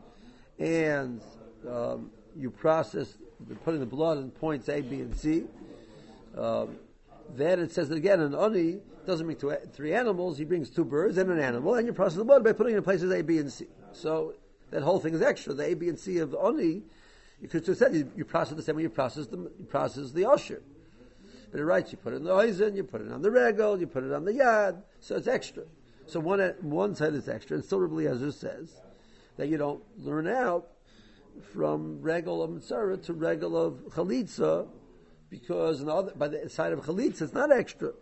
and 0.58 1.22
um, 1.68 2.10
you 2.36 2.50
process 2.50 3.16
putting 3.64 3.80
the 3.80 3.86
blood 3.86 4.18
in 4.18 4.30
points 4.30 4.68
A, 4.68 4.80
B, 4.80 5.00
and 5.00 5.16
C. 5.16 5.44
Um, 6.37 6.77
then 7.35 7.61
it 7.61 7.72
says 7.72 7.88
that 7.88 7.96
again, 7.96 8.20
an 8.20 8.35
oni 8.35 8.79
doesn't 9.07 9.27
mean 9.27 9.37
two, 9.37 9.55
three 9.72 9.94
animals. 9.94 10.38
He 10.38 10.44
brings 10.44 10.70
two 10.70 10.85
birds 10.85 11.18
and 11.18 11.31
an 11.31 11.38
animal, 11.38 11.75
and 11.75 11.87
you 11.87 11.92
process 11.92 12.18
the 12.18 12.25
blood 12.25 12.44
by 12.44 12.53
putting 12.53 12.75
it 12.75 12.79
in 12.79 12.83
places 12.85 13.11
A, 13.12 13.22
B, 13.22 13.38
and 13.38 13.53
C. 13.53 13.66
So 13.92 14.35
that 14.70 14.83
whole 14.83 15.01
thing 15.01 15.14
is 15.14 15.22
extra. 15.22 15.55
The 15.55 15.64
A, 15.64 15.75
B, 15.75 15.88
and 15.88 15.99
C 15.99 16.18
of 16.18 16.31
the 16.31 16.38
oni, 16.38 16.83
you 17.40 17.49
could 17.49 17.66
have 17.66 17.77
said 17.77 17.94
you, 17.94 18.11
you 18.16 18.25
process 18.25 18.57
the 18.57 18.62
same 18.62 18.77
way 18.77 18.83
you 18.83 18.90
process 18.90 19.27
the 19.27 19.37
you 19.37 19.66
process 19.68 20.12
the 20.12 20.29
usher. 20.29 20.62
But 21.51 21.61
it 21.61 21.64
writes 21.64 21.92
you 21.92 21.99
put 21.99 22.12
it 22.12 22.16
in 22.16 22.25
the 22.25 22.31
oizen, 22.31 22.77
you 22.77 22.85
put 22.85 23.01
it 23.01 23.11
on 23.11 23.22
the 23.22 23.31
regal, 23.31 23.79
you 23.79 23.87
put 23.87 24.05
it 24.05 24.12
on 24.12 24.25
the 24.25 24.33
yad, 24.33 24.83
so 25.01 25.16
it's 25.16 25.29
extra. 25.29 25.64
So 26.07 26.20
one 26.20 26.40
one 26.61 26.94
side 26.94 27.14
is 27.14 27.29
extra, 27.29 27.57
and 27.57 27.64
still 27.64 27.81
Rabbi 27.81 27.94
Eliezer 27.94 28.33
says 28.33 28.81
that 29.37 29.49
you 29.49 29.57
don't 29.57 29.83
learn 29.99 30.27
out 30.27 30.68
from 31.53 32.01
regal 32.01 32.42
of 32.42 32.51
mitzvah 32.51 32.96
to 32.96 33.12
regal 33.12 33.57
of 33.57 33.75
chalitza 33.90 34.66
because 35.30 35.84
the 35.84 35.92
other, 35.92 36.12
by 36.14 36.28
the 36.28 36.48
side 36.48 36.72
of 36.72 36.80
chalitza 36.80 37.22
it's 37.22 37.32
not 37.32 37.52
extra. 37.52 37.92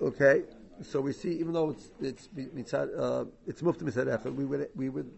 Okay, 0.00 0.44
so 0.82 1.00
we 1.00 1.12
see 1.12 1.32
even 1.32 1.52
though 1.52 1.70
it's 1.70 1.90
it's 2.00 2.28
mitzad, 2.28 2.88
uh, 2.98 3.24
it's 3.46 3.62
mufti 3.62 3.84
mitzad 3.84 4.34
we 4.34 4.44
would 4.44 4.68
we 4.74 4.88
would 4.88 5.10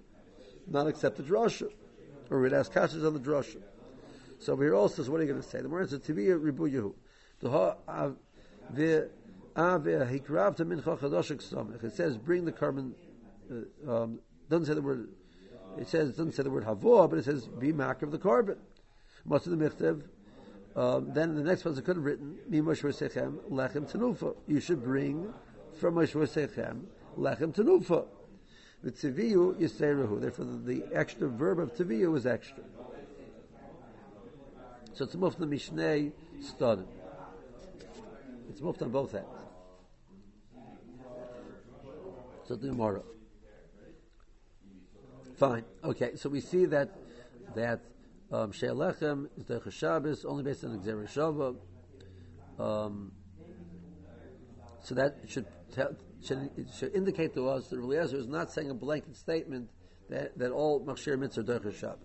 not 0.66 0.86
accept 0.86 1.16
the 1.16 1.22
drasha, 1.22 1.68
or 2.30 2.40
we'd 2.40 2.52
ask 2.52 2.72
kashas 2.72 3.06
on 3.06 3.14
the 3.14 3.20
drasha. 3.20 3.60
So 4.38 4.56
here 4.56 4.74
also, 4.74 5.04
so 5.04 5.12
what 5.12 5.20
are 5.20 5.24
you 5.24 5.30
going 5.30 5.42
to 5.42 5.48
say? 5.48 5.60
The 5.60 5.68
more 5.68 5.82
answer 5.82 5.98
to 5.98 6.12
be 6.12 6.32
ribu 6.32 6.68
yehu. 6.68 6.94
It 11.84 11.92
says, 11.94 12.16
bring 12.16 12.44
the 12.44 12.52
carbon, 12.52 12.94
uh, 13.50 13.92
um, 13.92 14.20
doesn't 14.48 14.66
say 14.66 14.74
the 14.74 14.82
word, 14.82 15.08
it 15.78 15.88
says, 15.88 16.10
doesn't 16.10 16.32
say 16.32 16.42
the 16.42 16.50
word 16.50 16.64
havor, 16.64 17.10
but 17.10 17.18
it 17.18 17.24
says, 17.24 17.46
be 17.46 17.72
mark 17.72 18.02
of 18.02 18.10
the 18.10 18.18
carbon. 18.18 18.56
Most 19.24 19.46
of 19.46 19.56
the 19.56 19.64
michtav, 19.68 20.02
um, 20.74 21.12
then 21.12 21.34
the 21.34 21.42
next 21.42 21.62
person 21.62 21.82
could 21.82 21.96
have 21.96 22.04
written, 22.04 22.38
lechem 22.50 23.90
tenufa. 23.90 24.34
You 24.46 24.60
should 24.60 24.82
bring 24.82 25.32
from 25.78 25.94
Mashur 25.96 26.26
Sechem 26.26 26.84
lechem 27.18 27.54
tenufa. 27.54 28.06
The 28.82 28.90
tziviyu 28.90 29.54
yiseirahu. 29.60 30.20
Therefore, 30.20 30.46
the, 30.64 30.84
extra 30.92 31.28
verb 31.28 31.60
of 31.60 31.74
tziviyu 31.74 32.16
is 32.16 32.26
extra. 32.26 32.64
So 34.94 35.04
it's 35.04 35.14
moved 35.14 35.38
the 35.38 35.46
Mishneh 35.46 36.12
study. 36.40 36.82
It's 38.50 38.60
moved 38.60 38.82
on 38.82 38.90
both 38.90 39.14
ends. 39.14 39.26
So 42.46 42.56
the 42.56 42.68
Gemara. 42.68 43.02
Fine. 45.36 45.64
Okay. 45.84 46.16
So 46.16 46.28
we 46.28 46.40
see 46.40 46.66
that 46.66 46.90
that 47.54 47.80
um, 48.32 48.52
She'alechem 48.52 49.28
is 49.36 49.44
the 49.44 49.70
Shabbos 49.70 50.24
only 50.24 50.42
based 50.42 50.64
on 50.64 50.78
gzera 50.80 51.06
shava. 51.06 51.56
Um, 52.58 53.12
so 54.82 54.94
that 54.94 55.16
should, 55.28 55.46
tell, 55.72 55.94
should 56.22 56.50
should 56.74 56.94
indicate 56.94 57.34
to 57.34 57.48
us 57.48 57.68
that 57.68 57.78
Eliezer 57.78 58.16
is 58.16 58.26
not 58.26 58.50
saying 58.50 58.70
a 58.70 58.74
blanket 58.74 59.16
statement 59.16 59.68
that, 60.08 60.36
that 60.38 60.50
all 60.50 60.84
Machshir 60.84 61.18
mitzvah 61.18 61.42
are 61.42 61.60
Derech 61.60 61.78
Shabbos. 61.78 61.98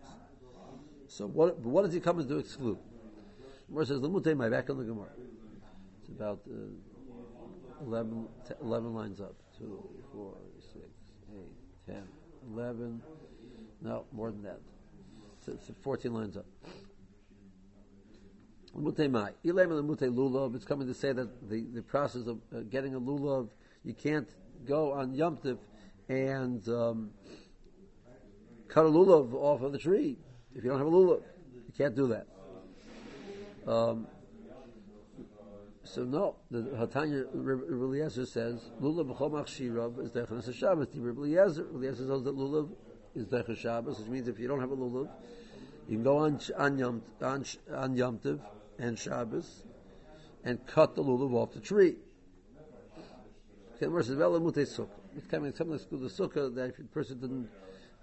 So 1.07 1.27
what 1.27 1.59
what 1.59 1.83
does 1.85 1.93
he 1.93 1.99
come 1.99 2.25
to 2.25 2.37
exclude? 2.37 2.77
Gemara 3.69 3.85
says 3.85 3.99
Lamutei 3.99 4.35
my 4.35 4.49
back 4.49 4.69
on 4.69 4.77
the 4.77 4.83
Gemara. 4.83 5.09
It's 5.99 6.09
about 6.09 6.41
uh, 6.49 7.85
11, 7.85 8.27
11 8.61 8.93
lines 8.93 9.21
up. 9.21 9.35
Two, 9.57 9.83
four, 10.13 10.35
six, 10.73 10.85
eight, 11.35 11.51
ten, 11.85 12.03
eleven. 12.53 13.01
No, 13.81 14.05
more 14.11 14.31
than 14.31 14.43
that. 14.43 14.59
It's, 15.47 15.69
it's 15.69 15.79
14 15.81 16.13
lines 16.13 16.37
up. 16.37 16.45
It's 18.79 20.65
coming 20.65 20.87
to 20.87 20.93
say 20.93 21.13
that 21.13 21.49
the, 21.49 21.65
the 21.73 21.81
process 21.81 22.27
of 22.27 22.39
uh, 22.55 22.59
getting 22.69 22.93
a 22.93 22.99
lulav, 22.99 23.49
you 23.83 23.93
can't 23.93 24.29
go 24.65 24.93
on 24.93 25.13
Yom 25.15 25.39
and 26.09 26.67
um, 26.69 27.09
cut 28.67 28.85
a 28.85 28.89
lulav 28.89 29.33
off 29.33 29.61
of 29.61 29.71
the 29.71 29.79
tree 29.79 30.17
if 30.55 30.63
you 30.63 30.69
don't 30.69 30.79
have 30.79 30.87
a 30.87 30.91
lulav. 30.91 31.23
You 31.53 31.73
can't 31.75 31.95
do 31.95 32.07
that. 32.07 32.27
Um, 33.71 34.07
so 35.83 36.03
no, 36.03 36.35
the 36.51 36.59
Hatanya 36.59 37.33
Eliezer 37.33 38.25
says 38.25 38.69
lulav 38.81 39.15
b'chomach 39.15 39.47
machshirav 39.47 40.03
is 40.03 40.11
dechanas 40.11 40.53
Shabbos. 40.53 40.87
The 40.93 40.99
Eliezer 40.99 41.67
Eliezer 41.73 42.07
says 42.07 42.23
that 42.23 42.35
lulav 42.35 42.69
is 43.15 43.25
dechanas 43.25 43.57
Shabbos, 43.57 43.99
which 43.99 44.07
means 44.07 44.27
if 44.27 44.39
you 44.39 44.47
don't 44.47 44.59
have 44.59 44.71
a 44.71 44.77
lulav, 44.77 45.09
you 45.87 45.95
can 45.95 46.03
go 46.03 46.17
on 46.17 46.39
on 46.57 46.77
Yom 46.77 47.01
on, 47.21 47.45
on 47.73 47.95
Yom 47.95 48.19
and 48.79 48.97
Shabbos 48.97 49.63
and 50.43 50.65
cut 50.67 50.95
the 50.95 51.03
lulav 51.03 51.33
off 51.33 51.53
the 51.53 51.59
tree. 51.59 51.95
It's 53.79 53.81
coming 53.81 55.53
something 55.53 55.71
like 55.71 55.89
the 55.89 55.97
sukkah 55.97 56.53
that 56.55 56.69
if 56.69 56.79
a 56.79 56.83
person 56.83 57.19
didn't 57.19 57.49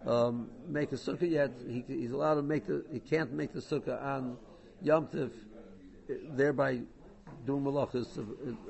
um, 0.06 0.50
make 0.68 0.92
a 0.92 0.96
sukkah 0.96 1.28
yet, 1.28 1.52
he, 1.66 1.84
he's 1.86 2.12
allowed 2.12 2.34
to 2.34 2.42
make 2.42 2.66
the 2.66 2.84
he 2.92 3.00
can't 3.00 3.32
make 3.32 3.52
the 3.52 3.60
sukkah 3.60 4.02
on 4.02 4.36
Yom 4.82 5.08
thereby 6.08 6.80
doing 7.46 7.62
malachas 7.62 8.18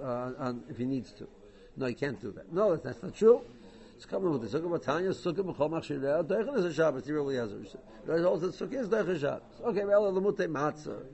uh, 0.02 0.52
if 0.68 0.76
he 0.76 0.84
needs 0.84 1.12
to. 1.12 1.28
No, 1.76 1.86
he 1.86 1.94
can't 1.94 2.20
do 2.20 2.30
that. 2.32 2.52
No, 2.52 2.76
that's 2.76 3.02
not 3.02 3.16
true. 3.16 3.42
It's 3.96 4.06
coming 4.06 4.30
with 4.32 4.50
the 4.50 4.58
sukkah 4.58 4.78
batanya, 4.78 5.10
sukkah 5.10 5.44
b'chol 5.44 5.70
machshireh, 5.70 6.24
deichel 6.24 6.58
is 6.58 6.64
a 6.64 6.74
Shabbos, 6.74 7.06
he 7.06 7.12
really 7.12 7.36
has 7.36 7.52
it. 7.52 7.76
There's 8.06 8.24
also 8.24 8.48
sukkah 8.48 8.80
is 8.80 8.88
deichel 8.88 9.20
Shabbos. 9.20 9.60
Okay, 9.64 9.84
well, 9.84 10.12
lemute 10.12 10.48
matzah. 10.48 11.04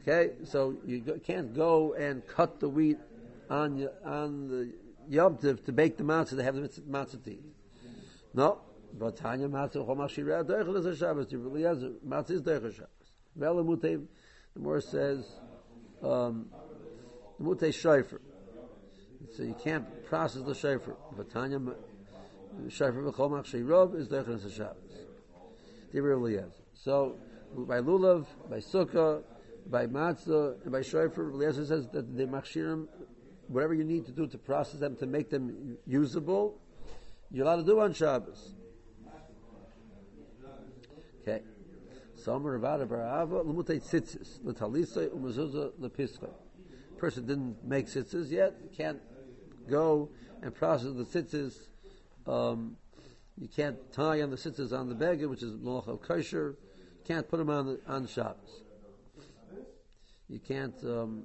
Okay, 0.00 0.32
so 0.44 0.74
you 0.86 1.20
can't 1.22 1.54
go 1.54 1.94
and 1.94 2.26
cut 2.26 2.60
the 2.60 2.68
wheat 2.68 2.98
on 3.50 3.88
on 4.04 4.48
the 4.48 4.72
Yom 5.08 5.36
Tiv 5.36 5.64
to 5.66 5.72
bake 5.72 5.96
the 5.98 6.04
matzah 6.04 6.36
to 6.36 6.42
have 6.42 6.54
the 6.54 6.68
matzah 6.90 7.22
to 7.22 7.30
eat. 7.30 7.44
No, 8.32 8.60
but 8.98 9.16
Tanya 9.16 9.48
matzah 9.48 9.86
b'chol 9.86 9.96
machshireh, 9.96 10.44
deichel 10.44 10.76
is 10.78 10.86
a 10.86 10.96
Shabbos, 10.96 11.30
he 11.30 11.36
really 11.36 11.62
has 11.62 11.82
it. 11.82 12.08
Matzah 12.08 12.30
is 12.30 12.42
deichel 12.42 12.74
Shabbos. 12.74 12.88
Well, 13.36 13.56
lemute, 13.56 14.06
the 14.54 14.60
more 14.60 14.80
says, 14.80 15.26
um, 16.02 16.46
mute 17.38 17.60
shayfer. 17.60 18.18
So 19.36 19.42
you 19.42 19.54
can't 19.54 20.04
process 20.04 20.42
the 20.42 20.52
shayfer. 20.52 20.94
Vatanya 21.16 21.74
shayfer 22.66 23.10
v'chol 23.10 23.30
machshay 23.30 23.64
rov 23.64 23.94
is 23.94 24.08
derech 24.08 24.54
Shabbos. 24.54 24.76
He 25.90 26.00
really 26.00 26.34
is. 26.34 26.52
So 26.74 27.16
by 27.56 27.80
lulav, 27.80 28.26
by 28.50 28.58
sukkah, 28.58 29.22
by 29.66 29.86
matzah, 29.86 30.62
and 30.62 30.72
by 30.72 30.80
shayfer, 30.80 31.32
Eliezer 31.32 31.64
says 31.64 31.88
that 31.88 32.14
the 32.14 32.26
machshirim, 32.26 32.88
whatever 33.48 33.72
you 33.72 33.84
need 33.84 34.04
to 34.04 34.12
do 34.12 34.26
to 34.26 34.36
process 34.36 34.80
them 34.80 34.96
to 34.96 35.06
make 35.06 35.30
them 35.30 35.78
usable, 35.86 36.58
you're 37.30 37.46
allowed 37.46 37.56
to 37.56 37.64
do 37.64 37.80
on 37.80 37.94
Shabbos. 37.94 38.52
Okay. 41.22 41.42
Somer 42.16 42.58
Ravada 42.58 42.86
Barava, 42.86 43.44
Lamutei 43.44 43.80
Tzitzis, 43.80 44.40
Latalisai, 44.40 45.08
Umazuza, 45.08 45.72
Lapischa. 45.80 46.28
Person 46.98 47.26
didn't 47.26 47.64
make 47.64 47.86
tzitzis 47.86 48.30
yet, 48.30 48.54
can't 48.76 49.00
go 49.68 50.10
and 50.42 50.54
process 50.54 50.92
the 50.94 51.04
tzitzis. 51.04 51.54
Um, 52.26 52.76
you 53.38 53.48
can't 53.48 53.76
tie 53.92 54.22
on 54.22 54.30
the 54.30 54.36
tzitzis 54.36 54.72
on 54.72 54.88
the 54.88 54.94
beggar, 54.94 55.28
which 55.28 55.42
is 55.42 55.52
Malach 55.54 56.00
kosher. 56.02 56.56
Can't 57.04 57.28
put 57.28 57.38
them 57.38 57.50
on 57.50 57.66
the, 57.66 57.80
on 57.88 58.06
Shabbos. 58.06 58.62
You 60.28 60.38
can't 60.38 60.74
um, 60.84 61.24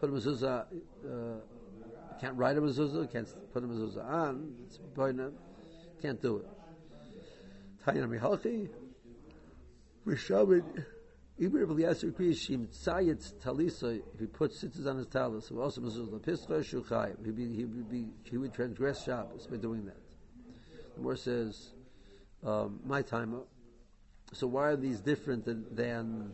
put 0.00 0.08
a 0.08 0.12
mezuzah. 0.12 0.66
Uh, 1.04 1.08
you 1.08 2.20
can't 2.20 2.36
write 2.36 2.56
a 2.56 2.60
mezuzah. 2.60 3.12
Can't 3.12 3.28
put 3.52 3.62
a 3.62 3.66
mezuzah 3.66 4.04
on. 4.04 4.54
It's 4.66 4.78
Can't 6.00 6.20
do 6.20 6.38
it. 6.38 6.46
Tayyana 7.84 8.08
mihalchi. 8.08 8.68
Rishavin, 10.06 10.84
even 11.38 11.62
if 11.62 11.68
Eliezer 11.68 12.08
agrees, 12.08 12.46
Shim 12.46 12.68
Tzayitz 12.68 13.34
Talisa, 13.34 14.00
if 14.14 14.20
he 14.20 14.26
puts 14.26 14.62
tzitzis 14.62 14.86
on 14.86 14.98
his 14.98 15.08
talis, 15.08 15.48
so 15.48 15.60
also 15.60 15.80
Mezuz 15.80 16.08
Lapischa 16.08 16.60
Shuchai, 16.60 17.16
he 17.18 17.26
would 17.26 17.36
be, 17.36 17.54
he 17.54 17.64
would 17.64 17.90
be, 17.90 18.06
he 18.22 18.36
would 18.36 18.54
transgress 18.54 19.04
Shabbos 19.04 19.48
by 19.48 19.56
doing 19.56 19.84
that. 19.86 19.96
The 20.94 21.02
more 21.02 21.16
says, 21.16 21.72
um, 22.44 22.78
my 22.84 23.02
time. 23.02 23.34
So 24.32 24.46
why 24.46 24.68
are 24.68 24.76
these 24.76 25.00
different 25.00 25.44
than, 25.44 25.64
than 25.74 26.32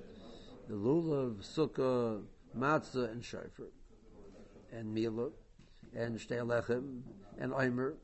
the 0.69 0.75
lulav, 0.75 1.37
sukkah, 1.37 2.23
matzah, 2.57 3.11
and 3.11 3.25
shofar, 3.25 3.69
and 4.71 4.93
mila, 4.93 5.31
and 5.97 6.19
shtei 6.19 6.45
lechem, 6.47 7.01
and 7.39 7.55
omer? 7.55 7.95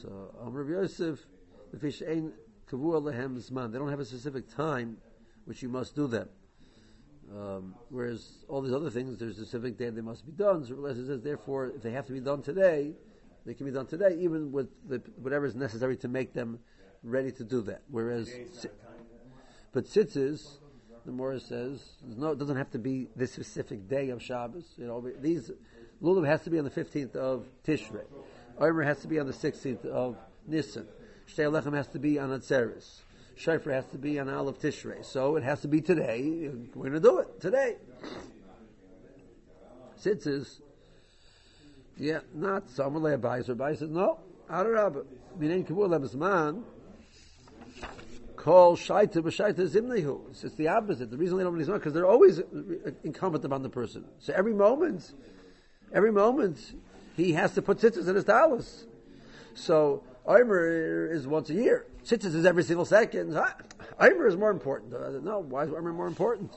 So 0.00 0.34
Omer 0.40 0.64
Yosef, 0.64 1.18
the 1.72 1.78
fish 1.78 2.02
ain't 2.06 2.32
zman. 2.70 3.72
They 3.72 3.78
don't 3.78 3.90
have 3.90 4.00
a 4.00 4.04
specific 4.04 4.48
time 4.54 4.96
which 5.44 5.62
you 5.62 5.68
must 5.68 5.94
do 5.94 6.06
them. 6.06 6.28
Um, 7.34 7.74
whereas 7.88 8.44
all 8.48 8.60
these 8.60 8.74
other 8.74 8.90
things, 8.90 9.18
there's 9.18 9.38
a 9.38 9.46
specific 9.46 9.78
day 9.78 9.90
they 9.90 10.00
must 10.00 10.26
be 10.26 10.32
done. 10.32 10.64
So 10.66 10.84
it 10.86 10.94
says, 10.94 11.22
therefore, 11.22 11.68
if 11.68 11.82
they 11.82 11.92
have 11.92 12.06
to 12.06 12.12
be 12.12 12.20
done 12.20 12.42
today, 12.42 12.92
they 13.46 13.54
can 13.54 13.66
be 13.66 13.72
done 13.72 13.86
today, 13.86 14.16
even 14.20 14.52
with 14.52 14.68
the, 14.88 15.02
whatever 15.16 15.46
is 15.46 15.54
necessary 15.54 15.96
to 15.98 16.08
make 16.08 16.32
them 16.32 16.58
ready 17.02 17.32
to 17.32 17.44
do 17.44 17.62
that. 17.62 17.82
Whereas, 17.90 18.30
but 19.72 19.86
tzitzis, 19.86 20.58
the 21.04 21.12
Morris 21.12 21.46
says, 21.46 21.82
no, 22.16 22.32
it 22.32 22.38
doesn't 22.38 22.56
have 22.56 22.70
to 22.70 22.78
be 22.78 23.08
this 23.14 23.32
specific 23.32 23.88
day 23.88 24.08
of 24.08 24.22
Shabbos. 24.22 24.64
You 24.78 24.86
know, 24.86 25.10
these 25.20 25.50
lulav 26.02 26.26
has 26.26 26.42
to 26.44 26.50
be 26.50 26.58
on 26.58 26.64
the 26.64 26.70
fifteenth 26.70 27.14
of 27.16 27.46
Tishrei. 27.66 28.04
Omer 28.58 28.82
has 28.82 29.00
to 29.00 29.08
be 29.08 29.18
on 29.18 29.26
the 29.26 29.32
sixteenth 29.32 29.84
of 29.84 30.16
Nisan. 30.46 30.86
Shtei 31.28 31.50
Lechem 31.50 31.74
has 31.74 31.88
to 31.88 31.98
be 31.98 32.18
on 32.18 32.30
Atzeres. 32.30 33.00
Shofar 33.36 33.72
has 33.72 33.86
to 33.86 33.98
be 33.98 34.18
on 34.18 34.28
Aleph 34.28 34.60
Tishrei. 34.60 35.04
So 35.04 35.36
it 35.36 35.42
has 35.42 35.60
to 35.62 35.68
be 35.68 35.80
today. 35.80 36.50
We're 36.74 36.90
going 36.90 36.92
to 36.92 37.00
do 37.00 37.18
it 37.18 37.40
today. 37.40 37.76
Tzitzis, 40.00 40.60
yeah, 41.96 42.20
not 42.34 42.68
Samalei 42.68 43.18
Abayis 43.18 43.48
or 43.48 43.54
Abayis 43.54 43.78
says, 43.78 43.90
no, 43.90 44.20
Adarabah. 44.50 45.04
Minayin 45.38 45.66
Kavur 45.66 45.88
Lebesman, 45.88 46.62
call 48.36 48.76
Shaita 48.76 49.16
B'Shaita 49.16 49.68
Zimnehu. 49.68 50.30
It's 50.30 50.54
the 50.54 50.68
opposite. 50.68 51.10
The 51.10 51.16
reason 51.16 51.38
they 51.38 51.44
don't 51.44 51.56
want 51.56 51.80
because 51.80 51.94
they're 51.94 52.06
always 52.06 52.40
incumbent 53.02 53.44
upon 53.44 53.62
the 53.62 53.70
person. 53.70 54.04
So 54.18 54.34
every 54.36 54.52
moment, 54.52 55.12
every 55.92 56.12
moment, 56.12 56.58
he 57.16 57.32
has 57.32 57.54
to 57.54 57.62
put 57.62 57.78
tzitzis 57.78 58.08
in 58.08 58.14
his 58.14 58.24
talis. 58.24 58.86
So 59.54 60.02
Omer 60.26 61.10
is 61.12 61.26
once 61.26 61.50
a 61.50 61.54
year. 61.54 61.86
Tzitzis 62.04 62.34
is 62.34 62.46
every 62.46 62.62
single 62.62 62.84
second. 62.84 63.36
Omer 64.00 64.26
is 64.26 64.36
more 64.36 64.50
important. 64.50 64.94
Uh, 64.94 65.20
no, 65.22 65.40
why 65.40 65.64
is 65.64 65.70
Omer 65.70 65.92
more 65.92 66.06
important? 66.06 66.52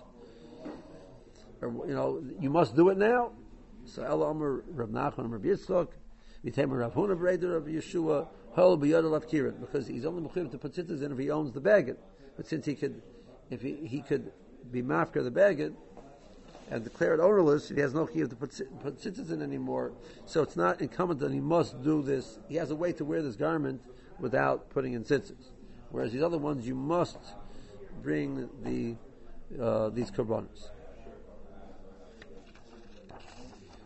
Or, 1.62 1.88
you 1.88 1.94
know, 1.94 2.24
you 2.40 2.50
must 2.50 2.76
do 2.76 2.90
it 2.90 2.98
now. 2.98 3.32
So 3.86 4.04
El 4.04 4.24
Omer 4.24 4.64
Rav 4.68 4.90
Nachman 4.90 5.32
Rav 5.32 5.42
Yitzchok, 5.42 5.90
Vitem 6.46 6.78
Rav 6.78 6.94
Huna 6.94 7.18
Breder 7.18 7.56
of 7.56 7.64
Yeshua, 7.64 8.28
Hol 8.52 8.78
B'Yodel 8.78 9.16
of 9.16 9.62
because 9.62 9.88
he's 9.88 10.06
only 10.06 10.28
mechuyev 10.28 10.52
to 10.52 10.58
put 10.58 10.74
tzitzis 10.74 11.02
in 11.04 11.12
if 11.12 11.18
he 11.18 11.30
owns 11.30 11.52
the 11.54 11.62
baggage. 11.62 11.98
But 12.36 12.48
since 12.48 12.66
he 12.66 12.76
could, 12.76 13.02
if 13.50 13.62
he, 13.62 13.76
he 13.88 14.02
could 14.02 14.32
be 14.72 14.82
mafker 14.82 15.24
the 15.24 15.32
baggage 15.32 15.74
and 16.70 16.84
declare 16.84 17.14
it 17.14 17.20
ownerless, 17.20 17.70
he 17.70 17.80
has 17.80 17.94
no 17.94 18.06
key 18.06 18.20
to 18.20 18.36
put, 18.36 18.60
put 18.82 19.06
in 19.06 19.42
anymore. 19.42 19.94
So 20.26 20.42
it's 20.42 20.56
not 20.56 20.82
incumbent 20.82 21.20
that 21.22 21.32
he 21.32 21.40
must 21.40 21.82
do 21.84 22.02
this. 22.02 22.40
He 22.50 22.56
has 22.56 22.72
a 22.72 22.76
way 22.76 22.92
to 22.94 23.06
wear 23.06 23.22
this 23.22 23.36
garment 23.36 23.82
without 24.20 24.70
putting 24.70 24.94
in 24.94 25.04
tzitzis. 25.04 25.52
Whereas 25.92 26.12
these 26.12 26.22
other 26.24 26.38
ones, 26.38 26.68
you 26.68 26.76
must 26.76 27.18
bring 28.02 28.50
the 28.64 28.96
uh, 29.62 29.90
these 29.90 30.12
korbanos. 30.12 30.70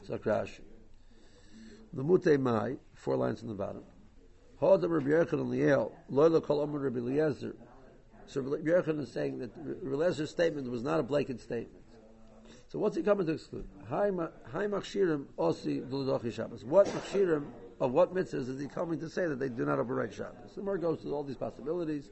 So. 0.03 0.17
The 1.93 2.03
Mute 2.03 2.39
Mai, 2.39 2.77
four 2.95 3.15
lines 3.15 3.41
in 3.41 3.47
the 3.47 3.53
bottom. 3.53 3.83
Hod 4.59 4.83
Rabbi 4.83 5.09
Yechon 5.09 5.33
and 5.33 5.51
Liel, 5.51 5.91
Loila 6.11 6.41
Kol 6.43 6.65
Rabbi 6.67 6.97
Eliezer. 6.97 7.55
So 8.27 8.41
Rabbi 8.41 8.63
Yechon 8.63 8.99
is 9.01 9.11
saying 9.11 9.39
that 9.39 9.51
Rabbi 9.55 9.95
Eliezer's 9.95 10.29
statement 10.29 10.69
was 10.69 10.83
not 10.83 10.99
a 10.99 11.03
blanket 11.03 11.39
statement. 11.41 11.80
So 12.71 12.79
what's 12.79 12.95
he 12.95 13.03
coming 13.03 13.25
to 13.25 13.33
exclude? 13.33 13.67
Hi 13.89 14.11
Machshirim 14.11 15.25
Osi 15.37 15.85
V'Ludochi 15.85 16.33
Shabbos. 16.33 16.63
What 16.63 16.87
Machshirim 16.87 17.43
of 17.81 17.91
what 17.91 18.15
mitzvahs 18.15 18.47
is 18.47 18.61
he 18.61 18.67
coming 18.67 18.97
to 19.01 19.09
say 19.09 19.27
that 19.27 19.39
they 19.39 19.49
do 19.49 19.65
not 19.65 19.77
override 19.77 20.13
Shabbos? 20.13 20.55
The 20.55 20.61
more 20.61 20.77
goes 20.77 21.01
to 21.01 21.13
all 21.13 21.21
these 21.21 21.35
possibilities. 21.35 22.09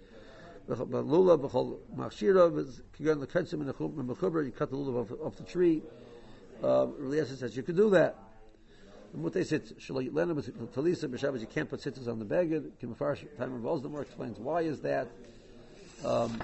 Lula 0.67 1.37
b'chol 1.37 1.77
machshira 1.95 2.59
is 2.59 2.81
kigan 2.99 3.25
leketzim 3.25 3.53
in 3.53 3.67
the. 3.67 4.43
You 4.43 4.51
cut 4.51 4.69
the 4.69 4.75
lulav 4.75 5.25
off, 5.25 5.37
the 5.37 5.43
tree. 5.43 5.81
Um, 6.61 6.93
says 7.09 7.55
you 7.55 7.63
could 7.63 7.77
do 7.77 7.91
that. 7.91 8.17
And 9.13 9.23
what 9.23 9.31
they 9.31 9.45
said, 9.45 9.65
talisa 9.65 11.05
b'shabbos, 11.07 11.39
you 11.39 11.47
can't 11.47 11.69
put 11.69 11.79
tzitzis 11.79 12.09
on 12.09 12.19
the 12.19 12.25
beged. 12.25 12.71
Kimafarish 12.83 13.25
time 13.37 13.53
of 13.53 13.61
Vozdemar 13.61 14.01
explains 14.01 14.37
why 14.37 14.63
is 14.63 14.81
that. 14.81 15.07
Um, 16.03 16.37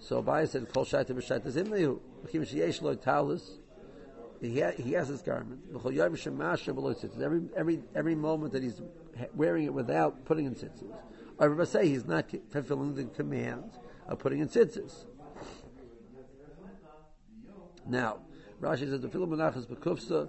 so 0.00 0.22
Abai 0.22 0.48
said, 0.48 0.72
"Kol 0.72 0.84
shaita 0.84 1.10
b'shaita 1.10 1.46
zimnehu." 1.46 2.00
Kim 2.30 2.44
sheyesh 2.44 2.82
lo 2.82 2.94
talis. 2.94 3.58
He, 4.40 4.60
ha- 4.60 4.72
he 4.76 4.92
has 4.92 5.08
his 5.08 5.20
garment. 5.22 5.62
Every 5.74 7.40
every 7.56 7.82
every 7.94 8.14
moment 8.14 8.52
that 8.52 8.62
he's 8.62 8.80
wearing 9.34 9.64
it 9.64 9.74
without 9.74 10.24
putting 10.24 10.46
in 10.46 10.54
tzitzis. 10.54 10.94
I 11.40 11.44
remember 11.44 11.66
say 11.66 11.88
he's 11.88 12.06
not 12.06 12.30
fulfilling 12.50 12.94
the 12.94 13.04
command 13.04 13.70
of 14.06 14.18
putting 14.20 14.38
in 14.40 14.48
tzitzis. 14.48 15.06
Now, 17.86 18.18
Rashi 18.60 18.88
says 18.88 19.00
the 19.00 19.08
filim 19.08 19.30
menachas 19.30 19.66
bekufsa. 19.66 20.28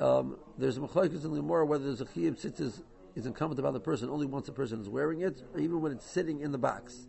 Um, 0.00 0.38
there's 0.56 0.78
a 0.78 0.80
machlokes 0.80 1.24
in 1.24 1.30
Limora 1.30 1.66
whether 1.66 1.84
there's 1.84 2.00
a 2.00 2.06
chiyuv 2.06 2.40
tzitzis 2.40 2.82
is 3.14 3.26
incumbent 3.26 3.60
upon 3.60 3.74
the 3.74 3.80
person 3.80 4.08
only 4.08 4.26
once 4.26 4.46
the 4.46 4.52
person 4.52 4.80
is 4.80 4.88
wearing 4.88 5.20
it, 5.20 5.42
or 5.52 5.60
even 5.60 5.80
when 5.82 5.92
it's 5.92 6.06
sitting 6.06 6.40
in 6.40 6.52
the 6.52 6.58
box. 6.58 7.06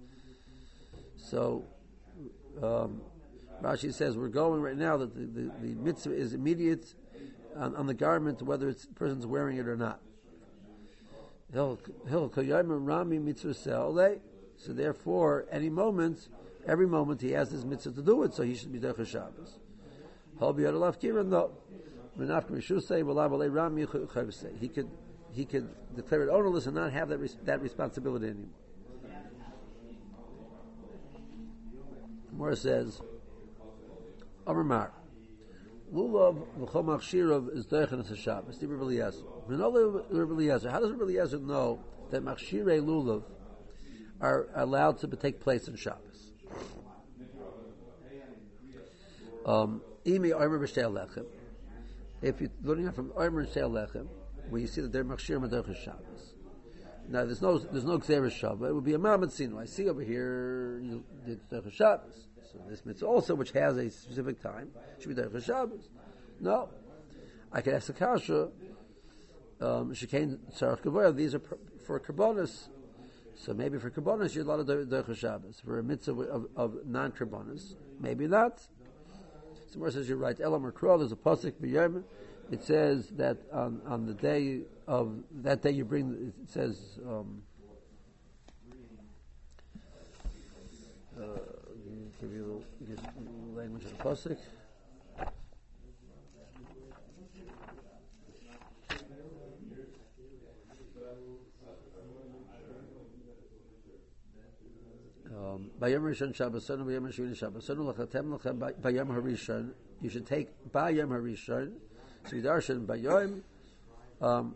So, 1.15 1.65
um, 2.61 3.01
Rashi 3.61 3.93
says 3.93 4.17
we're 4.17 4.27
going 4.27 4.61
right 4.61 4.77
now 4.77 4.97
that 4.97 5.15
the, 5.15 5.41
the, 5.41 5.51
the 5.61 5.75
mitzvah 5.75 6.13
is 6.13 6.33
immediate 6.33 6.93
on, 7.55 7.75
on, 7.75 7.87
the 7.87 7.93
garment, 7.93 8.41
whether 8.41 8.67
it's 8.67 8.85
the 8.85 8.93
person's 8.93 9.25
wearing 9.25 9.57
it 9.57 9.67
or 9.67 9.77
not. 9.77 9.99
So 14.57 14.73
therefore, 14.73 15.45
any 15.51 15.69
moment, 15.69 16.27
every 16.67 16.87
moment 16.87 17.21
he 17.21 17.31
has 17.31 17.51
his 17.51 17.63
mitzvah 17.63 17.91
to 17.91 18.01
do 18.01 18.23
it, 18.23 18.33
so 18.33 18.43
he 18.43 18.55
should 18.55 18.71
be 18.71 18.79
Derech 18.79 19.07
Shabbos. 19.07 19.59
He 24.59 24.67
could 24.67 24.89
he 25.31 25.45
could 25.45 25.69
declare 25.95 26.23
it 26.23 26.29
ownerless 26.29 26.65
and 26.65 26.75
not 26.75 26.91
have 26.91 27.09
that 27.09 27.45
that 27.45 27.61
responsibility 27.61 28.27
anymore. 28.27 28.49
Mora 32.35 32.55
says, 32.55 32.99
Amar 34.47 34.91
Lulav 35.93 36.43
v'chol 36.59 36.85
machshirav 36.85 37.55
is 37.55 37.67
doichen 37.67 37.99
as 37.99 38.09
a 38.09 38.17
Shabbos. 38.17 38.57
The 38.57 38.67
Rebbe 38.67 38.83
Eliezer. 38.83 39.23
Rebbe 39.47 40.33
Eliezer. 40.33 40.71
How 40.71 40.79
does 40.79 40.91
Rebbe 40.91 41.03
Eliezer 41.03 41.37
know 41.37 41.79
that 42.09 42.23
machshirei 42.23 42.83
lulav 42.83 43.21
are 44.19 44.47
allowed 44.55 44.97
to 44.99 45.07
take 45.07 45.39
place 45.39 45.67
in 45.67 45.75
Shabbos? 45.75 46.31
Um. 49.45 49.81
If 50.05 50.21
you're 52.41 52.49
learning 52.63 52.91
from 52.91 53.13
Omer 53.15 53.45
b'shtei 53.45 53.69
lechem, 53.69 54.07
where 54.49 54.61
you 54.61 54.67
see 54.67 54.81
that 54.81 54.91
they're 54.91 55.05
machshir 55.05 55.39
madochas 55.39 55.77
Shabbos. 55.77 56.32
Now 57.07 57.25
there's 57.25 57.41
no 57.41 57.57
there's 57.57 57.83
no 57.83 57.99
Xeris 57.99 58.39
Shabbat. 58.39 58.69
It 58.69 58.73
would 58.73 58.83
be 58.83 58.93
a 58.93 58.99
Mamatzino. 58.99 59.61
I 59.61 59.65
see 59.65 59.89
over 59.89 60.01
here 60.01 60.79
you 60.81 61.03
did 61.25 61.41
Shabbos. 61.71 62.27
So 62.51 62.59
this 62.69 62.85
mitzvah 62.85 63.05
also, 63.05 63.35
which 63.35 63.51
has 63.51 63.77
a 63.77 63.89
specific 63.89 64.41
time, 64.41 64.69
should 64.99 65.15
be 65.15 65.21
for 65.21 65.41
Shabbos. 65.41 65.89
No. 66.39 66.69
I 67.51 67.61
could 67.61 67.73
ask 67.73 67.87
the 67.87 67.93
kasha, 67.93 68.49
um, 69.61 69.93
Shekain 69.93 71.15
these 71.15 71.35
are 71.35 71.41
for 71.85 71.99
korbanos. 71.99 72.69
So 73.35 73.53
maybe 73.53 73.77
for 73.79 73.89
korbanos, 73.89 74.35
you're 74.35 74.45
allowed 74.45 74.67
to 74.67 74.85
do 74.85 75.13
Shabbos. 75.13 75.61
For 75.63 75.79
a 75.79 75.83
mitzvah 75.83 76.21
of, 76.21 76.47
of 76.55 76.77
non 76.85 77.11
korbanos, 77.11 77.75
maybe 77.99 78.27
not. 78.27 78.61
Somewhere 79.71 79.91
says 79.91 80.07
you're 80.07 80.17
right. 80.17 80.39
Elam 80.39 80.65
or 80.65 80.97
there's 80.97 81.11
a 81.11 81.15
pasuk 81.15 81.53
b'yom. 81.53 82.03
It 82.51 82.63
says 82.63 83.07
that 83.17 83.37
on, 83.51 83.81
on 83.87 84.05
the 84.05 84.13
day 84.13 84.61
of 84.87 85.23
that 85.43 85.61
day 85.61 85.71
you 85.71 85.85
bring. 85.85 86.33
It 86.43 86.49
says. 86.49 86.99
Um, 87.07 87.43
uh, 91.19 91.25
give 92.19 92.31
you 92.31 92.63
the 92.81 93.59
language 93.59 93.85
of 93.85 93.97
the 93.97 94.03
pasuk. 94.03 94.37
Shvini 107.13 107.37
Shabbosonu, 107.37 107.93
Lachatem 107.93 108.39
Lachem 108.81 109.07
Harishon. 109.07 109.71
You 110.01 110.09
should 110.09 110.25
take 110.25 110.49
Bayom 110.71 111.09
Harishon. 111.09 111.73
So 112.25 112.35
you 112.37 112.41
darshan 112.41 112.85
Bayom, 112.85 113.41
um, 114.23 114.55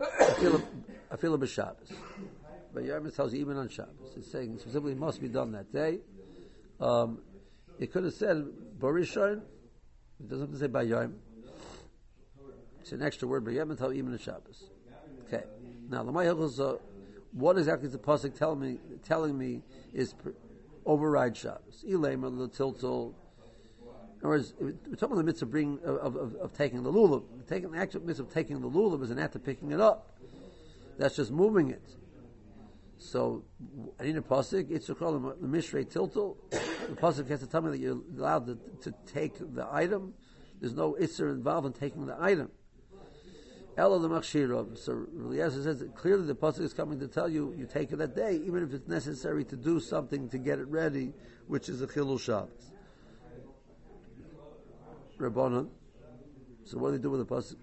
Afilah 1.12 1.38
B'Shabbos. 1.38 1.92
Bayom 2.74 3.14
tells 3.16 3.34
you 3.34 3.40
even 3.42 3.58
on 3.58 3.70
Shabbos. 3.70 4.14
It's 4.16 4.32
saying 4.32 4.60
specifically 4.60 4.92
it 4.94 5.00
must 5.00 5.22
be 5.22 5.28
done 5.28 5.52
that 5.54 5.72
day. 5.74 6.00
Um, 6.80 7.20
it 7.80 7.92
could 7.92 8.04
have 8.04 8.14
said 8.14 8.46
Barishon. 8.80 9.42
It 10.20 10.30
doesn't 10.30 10.48
have 10.48 10.54
to 10.54 10.60
say 10.60 10.68
Bayom. 10.68 11.14
It's 12.82 12.92
an 12.92 13.02
extra 13.02 13.28
word, 13.28 13.44
but 13.46 13.54
Bayom 13.54 13.72
until 13.72 13.94
even 13.94 14.14
on 14.14 14.20
Shabbos. 14.20 14.70
Okay. 15.28 15.44
Now, 15.90 16.04
the 16.04 16.12
Mayhachos, 16.12 16.80
what 17.32 17.58
exactly 17.58 17.88
is 17.88 17.94
the 17.94 18.00
pasuk 18.00 18.38
telling 18.38 18.60
me? 18.60 18.78
Telling 19.06 19.38
me 19.38 19.64
is 19.94 20.14
override 20.86 21.36
Shabbos. 21.36 21.84
Ilema 21.88 22.30
l'tiltil. 22.32 23.14
In 24.20 24.26
other 24.26 24.30
words, 24.30 24.54
we're 24.60 24.72
talking 24.72 25.14
about 25.14 25.18
the 25.18 25.24
mitzvah 25.24 25.46
bring 25.46 25.80
of, 25.84 26.16
of, 26.16 26.36
of, 26.36 26.54
taking 26.58 26.82
the 26.82 26.92
lulav. 26.92 27.24
Taking 27.48 27.72
the 27.72 27.78
actual 27.78 28.02
mitzvah 28.02 28.24
of 28.24 28.34
taking 28.34 28.60
the 28.62 28.70
lulav 28.70 29.04
is 29.04 29.12
an 29.12 29.20
act 29.20 29.36
of 29.36 29.46
picking 29.46 29.72
it 29.72 29.80
up. 29.80 30.18
That's 30.98 31.16
just 31.16 31.32
moving 31.32 31.70
it. 31.70 31.84
So 32.98 33.44
I 34.00 34.06
need 34.06 34.18
a 34.18 34.22
pasuk. 34.22 34.72
It's 34.72 34.90
called 34.90 35.24
the 35.40 35.48
mishrei 35.48 35.86
tiltil. 35.86 36.36
The 36.50 36.96
pasuk 36.96 37.30
has 37.30 37.42
to 37.42 37.48
tell 37.48 37.62
me 37.62 37.70
that 37.72 37.80
you're 37.80 38.02
allowed 38.18 38.48
to, 38.48 38.58
to 38.90 38.94
take 39.14 39.38
the 39.38 39.68
item. 39.72 40.16
There's 40.60 40.74
no 40.74 40.98
isser 41.00 41.32
involved 41.32 41.68
in 41.68 41.74
taking 41.74 42.08
the 42.08 42.18
item. 42.20 42.50
Ella 43.78 44.00
the 44.00 44.10
machshirov. 44.10 44.80
So 44.80 45.06
Eliezer 45.16 45.62
says 45.62 45.84
clearly 45.96 46.26
the 46.26 46.34
pasuk 46.34 46.62
is 46.62 46.74
coming 46.74 47.00
to 47.02 47.08
tell 47.08 47.30
you 47.30 47.54
you 47.56 47.68
take 47.68 47.92
it 47.92 47.98
that 47.98 48.16
day, 48.16 48.42
even 48.44 48.64
if 48.64 48.74
it's 48.74 48.88
necessary 48.88 49.44
to 49.46 49.56
do 49.56 49.80
something 49.80 50.28
to 50.30 50.40
get 50.40 50.58
it 50.58 50.68
ready, 50.68 51.14
which 51.46 51.70
is 51.70 51.84
a 51.84 51.88
chilul 51.88 52.20
Shabbos. 52.20 52.72
Rabbanon. 55.18 55.70
So 56.66 56.78
what 56.78 56.92
do 56.92 56.98
they 56.98 57.04
do 57.04 57.10
with 57.12 57.28
the 57.28 57.36
pasuk? 57.36 57.56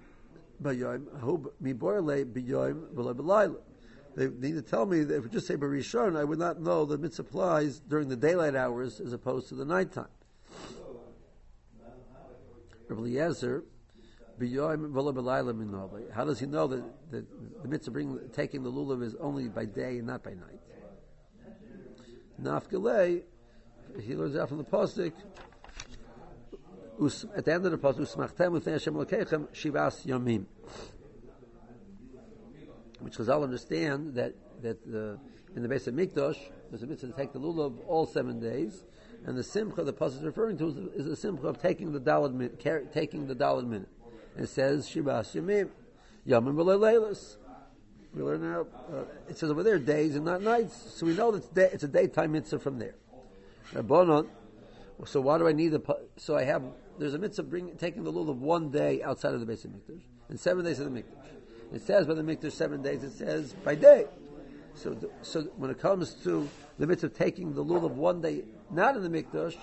They 4.16 4.28
need 4.28 4.55
to 4.55 4.62
tell 4.62 4.86
me 4.86 5.02
that 5.02 5.16
if 5.16 5.24
we 5.24 5.30
just 5.30 5.46
say 5.46 5.57
Barishon, 5.57 6.16
I 6.16 6.24
would 6.24 6.38
not 6.38 6.61
know 6.61 6.84
the 6.84 6.96
mitzvah 6.96 7.22
applies 7.22 7.80
during 7.80 8.09
the 8.09 8.16
daylight 8.16 8.55
hours 8.55 9.00
as 9.00 9.12
opposed 9.12 9.48
to 9.48 9.57
the 9.57 9.64
nighttime. 9.64 10.07
Rabbi 12.88 13.16
how 16.12 16.24
does 16.24 16.40
he 16.40 16.46
know 16.46 16.66
that, 16.66 17.11
that 17.11 17.62
the 17.62 17.68
mitzvah 17.68 17.90
bring, 17.90 18.20
taking 18.32 18.62
the 18.62 18.70
lulav 18.70 19.02
is 19.02 19.14
only 19.16 19.48
by 19.48 19.64
day 19.64 19.98
and 19.98 20.07
not 20.07 20.22
by 20.22 20.34
night? 20.34 20.61
Nafgalei, 22.40 23.22
he 24.00 24.14
learns 24.14 24.36
out 24.36 24.48
from 24.48 24.59
the 24.59 24.64
pasuk. 24.64 25.12
At 26.95 27.45
the 27.45 27.53
end 27.53 27.66
of 27.66 27.72
the 27.72 27.78
pasuk, 27.78 28.14
usmachtem 28.14 28.53
with 28.53 28.66
Hashem 28.66 28.95
lekechem 28.95 29.49
shivas 29.49 30.07
yomim, 30.07 30.45
which 33.01 33.16
Chazal 33.16 33.42
understand 33.42 34.14
that 34.14 34.34
that 34.62 34.88
the, 34.88 35.18
in 35.57 35.62
the 35.62 35.68
base 35.68 35.88
of 35.88 35.95
Mikdash 35.95 36.38
there's 36.70 36.84
a 36.84 36.86
mitzvah 36.86 37.09
to 37.09 37.12
take 37.12 37.32
the 37.32 37.40
lulav 37.40 37.76
all 37.88 38.07
seven 38.07 38.38
days, 38.38 38.84
and 39.26 39.36
the 39.36 39.42
simcha 39.42 39.82
the 39.82 39.92
pasuk 39.92 40.18
is 40.18 40.22
referring 40.22 40.57
to 40.59 40.68
is, 40.68 40.76
is 40.76 41.07
the 41.07 41.16
simcha 41.16 41.49
of 41.49 41.61
taking 41.61 41.90
the 41.92 41.99
daled 41.99 42.32
minim, 42.32 42.57
taking 42.92 43.26
the 43.26 43.34
daled 43.34 43.66
minim. 43.66 43.88
It 44.38 44.47
says 44.47 44.86
shivas 44.88 45.34
yomim, 45.34 45.70
yomim 46.24 46.55
v'leilas. 46.55 47.38
We 48.14 48.22
learn 48.22 48.42
now. 48.42 48.66
Uh, 48.88 49.03
it 49.28 49.36
says 49.36 49.51
over 49.51 49.64
there 49.64 49.80
days 49.80 50.14
and 50.14 50.24
not 50.24 50.42
nights, 50.42 50.95
so 50.95 51.07
we 51.07 51.14
know 51.14 51.32
that 51.32 51.38
it's, 51.38 51.49
day, 51.49 51.68
it's 51.72 51.82
a 51.82 51.88
daytime 51.88 52.30
mitzvah 52.30 52.61
from 52.61 52.78
there. 52.78 52.95
Rabbanon. 53.72 54.28
So 55.07 55.20
why 55.20 55.38
do 55.38 55.49
I 55.49 55.53
need 55.53 55.70
the? 55.70 55.82
So 56.18 56.36
I 56.36 56.45
have 56.45 56.62
there's 56.99 57.14
a 57.14 57.18
mitzvah 57.18 57.42
bring, 57.42 57.76
taking 57.76 58.05
the 58.05 58.12
lulav 58.12 58.30
of 58.30 58.40
one 58.40 58.70
day 58.70 59.03
outside 59.03 59.34
of 59.34 59.40
the 59.40 59.47
base 59.47 59.64
of 59.64 59.72
mikdash 59.72 60.03
and 60.28 60.38
seven 60.38 60.64
days 60.64 60.78
of 60.78 60.92
the 60.92 61.03
mikdash. 61.03 61.28
It 61.72 61.82
says 61.82 62.07
by 62.07 62.14
the 62.14 62.22
mikdash 62.22 62.53
seven 62.53 62.82
days. 62.82 63.03
It 63.03 63.12
says 63.12 63.53
by 63.64 63.74
day. 63.74 64.07
So 64.74 64.90
the, 64.90 65.11
so 65.22 65.42
when 65.57 65.70
it 65.70 65.80
comes 65.80 66.14
to 66.24 66.49
the 66.78 66.86
mitzvah 66.86 67.09
of 67.09 67.14
taking 67.14 67.55
the 67.55 67.64
lulav 67.64 67.84
of 67.84 67.97
one 67.97 68.20
day 68.20 68.45
not 68.70 68.97
in 68.97 69.03
the 69.03 69.22
mikdash, 69.22 69.57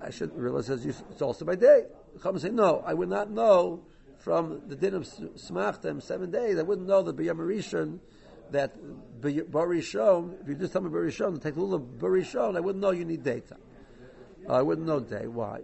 I 0.00 0.10
should 0.10 0.36
realize 0.36 0.68
it's 0.68 1.22
also 1.22 1.44
by 1.44 1.56
day. 1.56 1.84
Come 2.20 2.34
and 2.34 2.42
say 2.42 2.50
no. 2.50 2.82
I 2.86 2.94
would 2.94 3.08
not 3.08 3.30
know 3.30 3.84
from 4.18 4.62
the 4.66 4.76
din 4.76 4.94
of 4.94 5.04
smachtem 5.04 6.02
seven 6.02 6.30
days. 6.30 6.58
I 6.58 6.62
wouldn't 6.62 6.86
know 6.86 7.02
that 7.02 7.16
b'yam 7.16 7.98
that 8.50 8.74
barishon. 9.20 10.40
If 10.42 10.48
you 10.48 10.54
just 10.54 10.72
tell 10.72 10.82
me 10.82 10.90
barishon 10.90 11.42
take 11.42 11.54
the 11.54 11.60
lulav 11.60 11.98
barishon, 11.98 12.56
I 12.56 12.60
wouldn't 12.60 12.82
know 12.82 12.90
you 12.90 13.04
need 13.04 13.22
daytime. 13.22 13.58
I 14.48 14.62
wouldn't 14.62 14.86
know 14.86 15.00
day. 15.00 15.26
Why? 15.26 15.60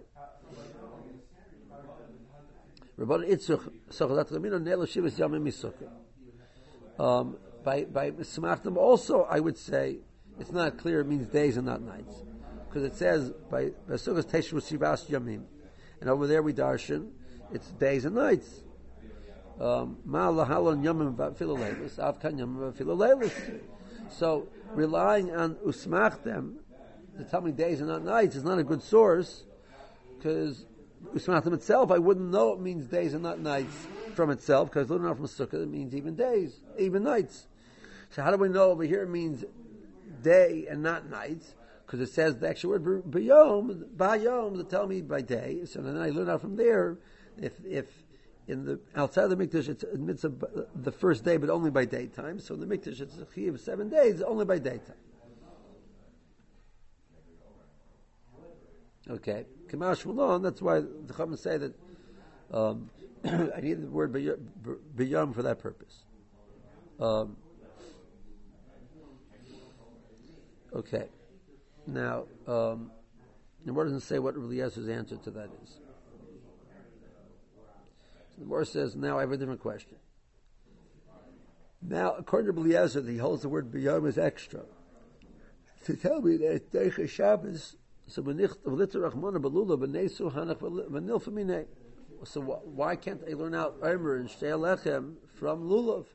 Rabban 3.01 3.27
Itzuk 3.27 3.71
Sochalat 3.89 4.31
Ramino 4.31 4.61
Nelo 4.61 4.85
Shivas 4.85 5.13
Yamim 5.13 5.41
Misukah. 5.43 5.89
Um, 7.03 7.37
by 7.63 7.85
by 7.85 8.11
Smachtim 8.11 8.77
also, 8.77 9.23
I 9.23 9.39
would 9.39 9.57
say 9.57 9.97
it's 10.39 10.51
not 10.51 10.77
clear. 10.77 11.01
It 11.01 11.07
means 11.07 11.25
days 11.27 11.57
and 11.57 11.65
not 11.65 11.81
nights, 11.81 12.13
because 12.67 12.83
it 12.83 12.95
says 12.95 13.31
by 13.49 13.71
Sukkot 13.89 14.25
Teshuvah 14.25 14.61
Shivas 14.61 15.09
Yamim, 15.09 15.43
and 15.99 16.09
over 16.09 16.27
there 16.27 16.43
we 16.43 16.53
darshan 16.53 17.09
it's 17.51 17.67
days 17.71 18.05
and 18.05 18.15
nights. 18.15 18.63
Um, 19.59 19.97
so 24.09 24.47
relying 24.73 25.35
on 25.35 25.55
usmachtem 25.55 26.55
to 27.17 27.23
tell 27.29 27.41
me 27.41 27.51
days 27.51 27.79
and 27.79 27.89
not 27.89 28.03
nights 28.03 28.35
is 28.35 28.43
not 28.43 28.57
a 28.57 28.63
good 28.63 28.81
source 28.81 29.43
because 30.17 30.65
Usmatim 31.15 31.53
itself, 31.53 31.91
I 31.91 31.97
wouldn't 31.97 32.31
know 32.31 32.53
it 32.53 32.59
means 32.59 32.85
days 32.87 33.13
and 33.13 33.23
not 33.23 33.39
nights 33.39 33.75
from 34.15 34.29
itself, 34.29 34.69
because 34.69 34.89
learning 34.89 35.07
out 35.07 35.17
from 35.17 35.27
Sukkah, 35.27 35.63
it 35.63 35.69
means 35.69 35.95
even 35.95 36.15
days, 36.15 36.61
even 36.77 37.03
nights. 37.03 37.47
So 38.11 38.21
how 38.21 38.31
do 38.31 38.37
we 38.37 38.49
know 38.49 38.71
over 38.71 38.83
here 38.83 39.03
it 39.03 39.09
means 39.09 39.43
day 40.21 40.67
and 40.69 40.83
not 40.83 41.09
nights? 41.09 41.55
Because 41.85 41.99
it 42.01 42.13
says 42.13 42.37
the 42.37 42.47
actual 42.47 42.71
word 42.71 43.03
bayom, 43.03 43.83
bayom, 43.97 44.57
to 44.57 44.63
tell 44.63 44.87
me 44.87 45.01
by 45.01 45.21
day. 45.21 45.65
So 45.65 45.81
then 45.81 45.97
I 45.97 46.09
learn 46.09 46.29
out 46.29 46.41
from 46.41 46.55
there, 46.55 46.97
if, 47.37 47.53
if 47.65 47.87
in 48.47 48.65
the 48.65 48.79
outside 48.95 49.25
of 49.25 49.29
the 49.29 49.35
mikdash 49.35 49.69
it's 49.69 49.83
admits 49.83 50.23
the 50.23 50.91
first 50.91 51.23
day, 51.23 51.37
but 51.37 51.49
only 51.49 51.69
by 51.69 51.85
daytime. 51.85 52.39
So 52.39 52.53
in 52.53 52.59
the 52.61 52.65
mikdash 52.65 53.01
it's 53.01 53.17
a 53.17 53.47
of 53.47 53.59
seven 53.59 53.89
days, 53.89 54.21
only 54.21 54.45
by 54.45 54.59
daytime. 54.59 54.95
Okay. 59.11 59.45
Kamash 59.67 60.05
Malon, 60.05 60.41
that's 60.41 60.61
why 60.61 60.79
the 60.79 61.13
Chachamim 61.13 61.37
say 61.37 61.57
that 61.57 61.73
um, 62.53 62.89
I 63.25 63.59
need 63.61 63.81
the 63.81 63.87
word 63.87 64.13
biyam 64.13 65.35
for 65.35 65.43
that 65.43 65.59
purpose. 65.59 66.05
Um, 66.99 67.35
okay. 70.73 71.07
Now, 71.87 72.23
um, 72.47 72.91
the 73.65 73.71
Gemara 73.71 73.85
doesn't 73.85 74.01
say 74.01 74.19
what 74.19 74.35
Eliezer's 74.35 74.87
answer 74.87 75.17
to 75.17 75.31
that 75.31 75.49
is. 75.63 75.77
So 78.29 78.37
the 78.37 78.43
Gemara 78.45 78.65
says, 78.65 78.95
now 78.95 79.17
I 79.17 79.21
have 79.21 79.31
a 79.31 79.37
different 79.37 79.61
question. 79.61 79.97
Now, 81.81 82.13
according 82.13 82.53
to 82.53 82.61
Eliezer, 82.61 83.01
he 83.01 83.17
holds 83.17 83.41
the 83.41 83.49
word 83.49 83.71
biyam 83.71 84.07
as 84.07 84.17
extra. 84.17 84.61
To 85.85 85.95
tell 85.95 86.21
me 86.21 86.37
that 86.37 86.71
Deicha 86.71 87.09
Shabbos 87.09 87.75
so 88.11 88.21
so 92.23 92.41
why 92.41 92.95
can't 92.95 93.25
they 93.25 93.33
learn 93.33 93.55
out 93.55 93.77
Omer 93.81 94.17
and 94.17 94.29
Shtei 94.29 95.15
from 95.33 95.69
Lulav? 95.69 96.05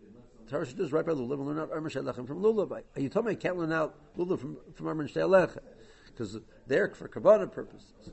Should 0.48 0.76
just 0.76 0.92
write 0.92 1.06
by 1.06 1.12
Lulav 1.12 1.32
and 1.32 1.46
learn 1.46 1.58
out 1.58 1.70
Omer 1.74 1.90
Shtei 1.90 2.14
from 2.14 2.40
Lulav. 2.42 2.70
Are 2.70 3.00
you 3.00 3.08
telling 3.08 3.26
me 3.26 3.32
I 3.32 3.34
can't 3.34 3.56
learn 3.56 3.72
out 3.72 3.96
Lulav 4.16 4.38
from, 4.38 4.56
from 4.74 4.86
Omer 4.86 5.02
and 5.02 5.12
Shtei 5.12 5.58
Because 6.06 6.38
they're 6.66 6.90
for 6.90 7.08
Kabbalah 7.08 7.48
purposes. 7.48 8.10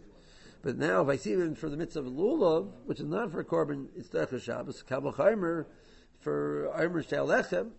But 0.64 0.78
now, 0.78 1.02
if 1.02 1.10
I 1.10 1.18
see 1.18 1.34
even 1.34 1.56
for 1.56 1.70
the 1.70 1.76
mitzvah 1.76 2.00
of 2.00 2.06
Lulav, 2.06 2.72
which 2.86 3.00
is 3.00 3.06
not 3.06 3.32
for 3.32 3.44
Korban, 3.44 3.88
it's 3.96 4.08
Derech 4.08 4.42
Shabbos, 4.42 4.82
Kabbalah 4.82 5.14
Chaimer, 5.14 5.66
for 6.20 6.72
Omer 6.74 7.04
Shtei 7.04 7.18
Lechem, 7.18 7.72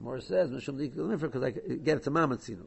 More 0.00 0.20
says, 0.20 0.50
because 0.50 1.42
I 1.42 1.50
get 1.50 1.98
it 1.98 2.02
to 2.02 2.10
Mamatzinu. 2.10 2.64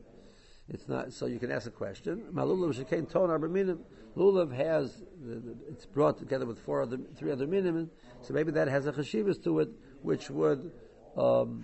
It's 0.69 0.87
not 0.89 1.13
so. 1.13 1.27
You 1.27 1.39
can 1.39 1.51
ask 1.51 1.65
a 1.67 1.71
question. 1.71 2.25
Malulav 2.33 2.73
shekain 2.73 3.09
ton 3.09 3.29
arba 3.29 3.47
minim. 3.47 3.79
Lulav 4.17 4.53
has 4.53 5.03
the, 5.23 5.35
the, 5.35 5.55
it's 5.69 5.85
brought 5.85 6.17
together 6.17 6.45
with 6.45 6.59
four 6.59 6.81
other, 6.81 6.97
three 7.17 7.31
other 7.31 7.47
minim. 7.47 7.89
So 8.21 8.33
maybe 8.33 8.51
that 8.51 8.67
has 8.67 8.85
a 8.85 8.91
chashivas 8.91 9.41
to 9.43 9.59
it, 9.59 9.69
which 10.01 10.29
would, 10.29 10.71
um, 11.15 11.63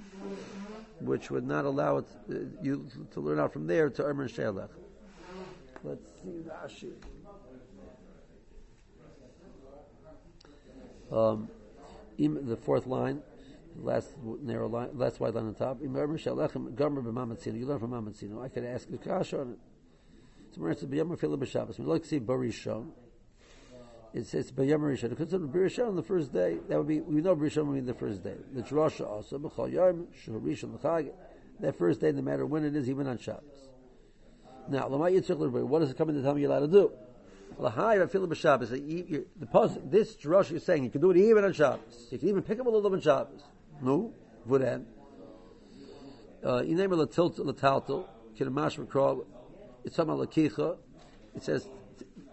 which 0.99 1.31
would 1.31 1.45
not 1.45 1.65
allow 1.65 1.97
it 1.97 2.05
uh, 2.29 2.35
you 2.61 2.87
to 3.11 3.19
learn 3.19 3.39
out 3.39 3.51
from 3.51 3.67
there 3.67 3.89
to 3.89 4.03
Ermer 4.03 4.29
Shelech. 4.29 4.69
Let's 5.83 6.07
see 6.23 6.43
Rashi. 6.47 6.93
Um, 11.11 11.49
the 12.17 12.55
fourth 12.55 12.87
line 12.87 13.21
last 13.77 14.09
narrow 14.41 14.67
line, 14.67 14.89
last 14.93 15.19
wide 15.19 15.33
line 15.35 15.47
on 15.47 15.55
top. 15.55 15.81
You 15.81 15.89
learn 15.89 16.17
from 16.17 16.73
Mamatzino. 16.75 18.43
I 18.43 18.47
could 18.49 18.65
ask 18.65 18.89
the 18.89 18.97
kasha 18.97 19.41
on 19.41 19.51
it. 19.51 19.59
So 20.51 20.61
we're 20.61 20.73
going 20.73 20.79
to 20.81 20.87
be 20.87 20.97
b'Shabbos. 20.97 21.79
We 21.79 21.85
like 21.85 22.03
to 22.03 22.07
see 22.07 22.19
Barishon. 22.19 22.91
It 24.13 24.27
says 24.27 24.51
B'yam 24.51 24.81
Rishon. 24.81 25.09
Because 25.09 25.33
of 25.33 25.41
Barishon 25.41 25.87
on 25.87 25.95
the 25.95 26.03
first 26.03 26.31
day, 26.31 26.59
that 26.69 26.77
would 26.77 26.87
be 26.87 27.01
we 27.01 27.21
know 27.21 27.35
Barishon 27.35 27.65
would 27.65 27.73
be 27.73 27.81
the 27.81 27.95
first 27.95 28.23
day. 28.23 28.35
The 28.53 28.63
Rosh 28.75 29.01
also 29.01 29.39
B'chol 29.39 29.73
Yom 29.73 30.07
Shul 30.23 30.39
Rishon 30.39 30.75
L'Chag. 30.75 31.11
That 31.59 31.75
first 31.77 32.01
day, 32.01 32.11
no 32.11 32.21
matter 32.21 32.45
when 32.45 32.63
it 32.63 32.75
is, 32.75 32.87
even 32.89 33.07
on 33.07 33.17
Shabbos. 33.17 33.69
Now, 34.69 34.87
Lamai 34.87 35.19
Yitzchak 35.19 35.37
what 35.65 35.79
does 35.79 35.89
it 35.89 35.97
come 35.97 36.09
in 36.09 36.15
to 36.15 36.21
tell 36.21 36.35
me 36.35 36.41
you're 36.41 36.51
allowed 36.51 36.67
to 36.67 36.67
do? 36.67 36.91
Lahai 37.59 38.05
Rafilim 38.05 38.27
b'Shabbos. 38.27 38.69
The 38.69 39.81
this 39.85 40.23
Rosh 40.23 40.51
is 40.51 40.63
saying 40.63 40.83
you 40.83 40.91
can 40.91 41.01
do 41.01 41.09
it 41.09 41.17
even 41.17 41.43
on 41.43 41.53
Shabbos. 41.53 42.09
You 42.11 42.19
can 42.19 42.29
even 42.29 42.43
pick 42.43 42.59
up 42.59 42.67
a 42.67 42.69
little 42.69 42.93
on 42.93 43.01
Shabbos. 43.01 43.41
No, 43.83 44.13
Vuren. 44.47 44.85
You 46.41 46.75
name 46.75 46.93
it 46.93 46.95
Latilt 46.95 47.37
Lataltal, 47.37 48.07
Kinamash 48.37 48.79
Makro, 48.79 49.25
it's 49.83 49.99
on 49.99 50.07
Lakicha. 50.07 50.77
It 51.35 51.43
says, 51.43 51.67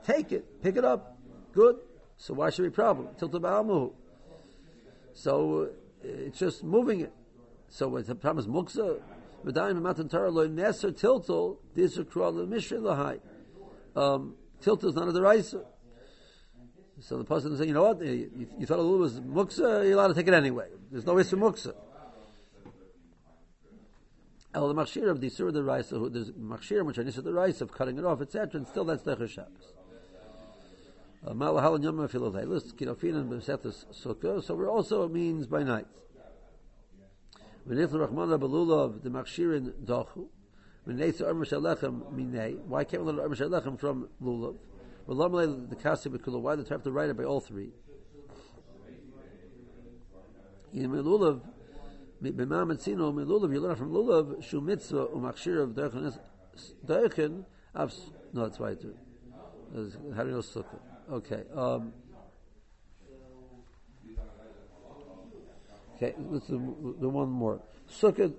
take 0.05 0.31
it, 0.31 0.63
pick 0.63 0.77
it 0.77 0.85
up. 0.85 1.19
Good. 1.53 1.81
So 2.19 2.35
why 2.35 2.51
should 2.51 2.63
be 2.63 2.71
problem? 2.71 3.09
Tilta 3.19 3.41
Ba'amuhu. 3.41 3.93
So 5.13 5.63
uh, 5.63 5.67
it's 6.05 6.39
just 6.39 6.63
moving 6.63 7.01
it. 7.01 7.13
So 7.69 7.97
it's 7.97 8.09
a 8.09 8.15
promise 8.15 8.47
muksa. 8.47 9.01
Medayim 9.45 9.83
matan 9.83 10.09
Torah 10.09 10.31
lo 10.31 10.47
neser 10.47 10.93
tiltal 10.93 11.57
disu 11.75 12.05
krual 12.05 12.35
le 12.35 12.47
mishri 12.47 12.79
lahai. 12.79 13.19
Um, 13.97 14.35
tiltal 14.63 14.91
is 14.91 14.95
not 14.95 15.09
a 15.09 15.13
deraisa. 15.13 15.65
So 17.01 17.17
the 17.19 17.25
person 17.25 17.57
saying, 17.57 17.69
you 17.69 17.75
know 17.75 17.85
what, 17.85 18.05
you, 18.05 18.49
you 18.59 18.67
thought 18.67 18.79
a 18.79 18.83
little 18.83 18.99
was 18.99 19.21
muksa, 19.21 19.85
you're 19.85 19.95
allowed 19.95 20.09
to 20.09 20.15
take 20.15 20.29
it 20.29 20.35
anyway. 20.35 20.69
There's 20.91 21.07
no 21.07 21.19
issue 21.19 21.37
muksa. 21.37 21.75
El 24.53 24.69
the 24.69 24.75
machshir 24.75 25.09
of 25.09 25.21
the 25.21 25.29
surah 25.29 25.53
the 25.53 25.63
rice, 25.63 25.91
there's 25.91 26.33
machshir 26.33 26.85
which 26.85 26.99
are 26.99 27.05
nisur 27.05 27.23
the 27.23 27.33
rice 27.33 27.61
of 27.61 27.73
cutting 27.73 27.99
it 27.99 28.05
off, 28.05 28.21
etc. 28.21 28.59
And 28.59 28.67
still 28.67 28.85
that's 28.85 29.03
the 29.03 29.15
Shabbos. 29.29 29.75
So 34.47 34.55
we're 34.55 34.71
also 34.71 35.09
means 35.09 35.47
by 35.47 35.63
night. 35.63 35.87
Why 37.65 37.77
can't 42.85 43.05
we 43.05 43.13
learn 43.13 43.21
Armer 43.21 43.37
Shalechem 43.37 43.79
from 43.79 44.09
lulav? 44.23 44.57
The 45.17 45.77
Kasi 45.77 46.09
Why 46.09 46.57
do 46.57 46.63
they 46.63 46.69
have 46.69 46.83
to 46.85 46.93
write 46.93 47.11
it 47.11 47.17
by 47.17 47.25
all 47.25 47.41
three? 47.41 47.71
In 50.73 50.91
Melulav, 50.91 51.41
B'ma 52.23 52.65
Metzino, 52.65 53.13
Melulav, 53.13 53.53
you 53.53 53.61
learn 53.61 53.75
from 53.75 53.91
Lulav, 53.93 54.41
Deichen, 56.87 57.45
no, 58.33 58.43
that's 58.43 58.59
why 58.59 58.71
I 58.71 58.75
do. 58.75 58.95
You 59.75 59.93
sukkah? 60.43 60.81
Okay. 61.11 61.43
Um, 61.55 61.93
okay, 65.97 66.15
let's 66.19 66.47
do, 66.47 66.97
do 67.01 67.09
one 67.09 67.29
more. 67.31 67.61
Sukkah, 67.89 68.33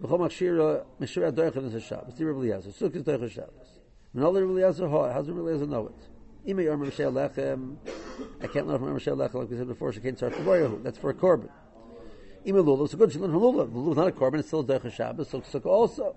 b'chol 0.00 0.20
makshira, 0.20 0.84
mishra 0.98 1.32
is 1.32 1.74
a 1.74 1.80
Shabbos. 1.80 2.14
The 2.16 2.24
Rebbe 2.24 2.38
Eliezer. 2.38 2.70
Sukkah 2.70 3.22
is 3.24 3.32
Shabbos. 3.32 3.80
Another 4.14 4.46
Rebbe 4.46 4.60
Eliezer, 4.60 4.88
how 4.88 5.12
does 5.12 5.28
Rebbe 5.28 5.40
Eliezer 5.40 5.66
know 5.66 5.86
it? 5.88 6.08
I 6.44 6.48
can't 6.48 6.58
learn 8.66 8.78
from 8.78 8.96
Mishel 8.96 9.16
Lechem 9.16 9.34
like 9.34 9.50
we 9.50 9.56
said 9.56 9.68
before, 9.68 9.92
she 9.92 10.00
can't 10.00 10.16
start 10.16 10.34
the 10.34 10.80
That's 10.82 10.98
for 10.98 11.10
a 11.10 11.14
korban. 11.14 11.48
Ime 12.46 12.56
Lulav, 12.56 12.88
so 12.88 12.98
good, 12.98 13.12
she 13.12 13.20
learned 13.20 13.32
from 13.32 13.42
Lulav. 13.42 13.70
Lulav 13.70 13.92
is 13.92 13.96
not 13.96 14.08
a 14.08 14.12
korban, 14.12 14.40
it's 14.40 14.48
still 14.48 14.64
doichin 14.64 14.92
Shabbos, 14.92 15.30
so 15.30 15.40
Sukkah 15.40 15.66
also. 15.66 16.16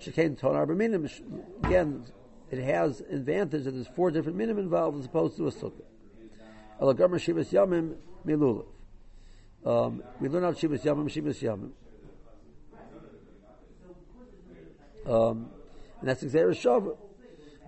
She 0.00 0.10
can't 0.10 0.36
ton 0.36 0.56
arba 0.56 0.74
minim. 0.74 1.08
Again, 1.62 2.04
it 2.50 2.60
has 2.62 3.00
advantage 3.00 3.62
that 3.64 3.70
there's 3.70 3.86
four 3.86 4.10
different 4.10 4.36
minim 4.36 4.58
involved 4.58 4.98
as 4.98 5.06
opposed 5.06 5.36
to 5.36 5.46
a 5.46 5.52
sukkah. 5.52 5.84
Elagamar 6.80 7.20
shivas 7.20 7.52
yamim 7.52 7.94
milulav. 8.26 8.66
Um, 9.64 10.02
we 10.20 10.28
learn 10.28 10.44
out 10.44 10.56
shivas 10.56 10.80
yamim 10.80 11.08
shivas 11.08 11.40
yamim. 11.40 11.70
Um, 15.06 15.50
and 16.00 16.08
that's 16.08 16.22
exactly 16.22 16.54
Shabbat. 16.54 16.96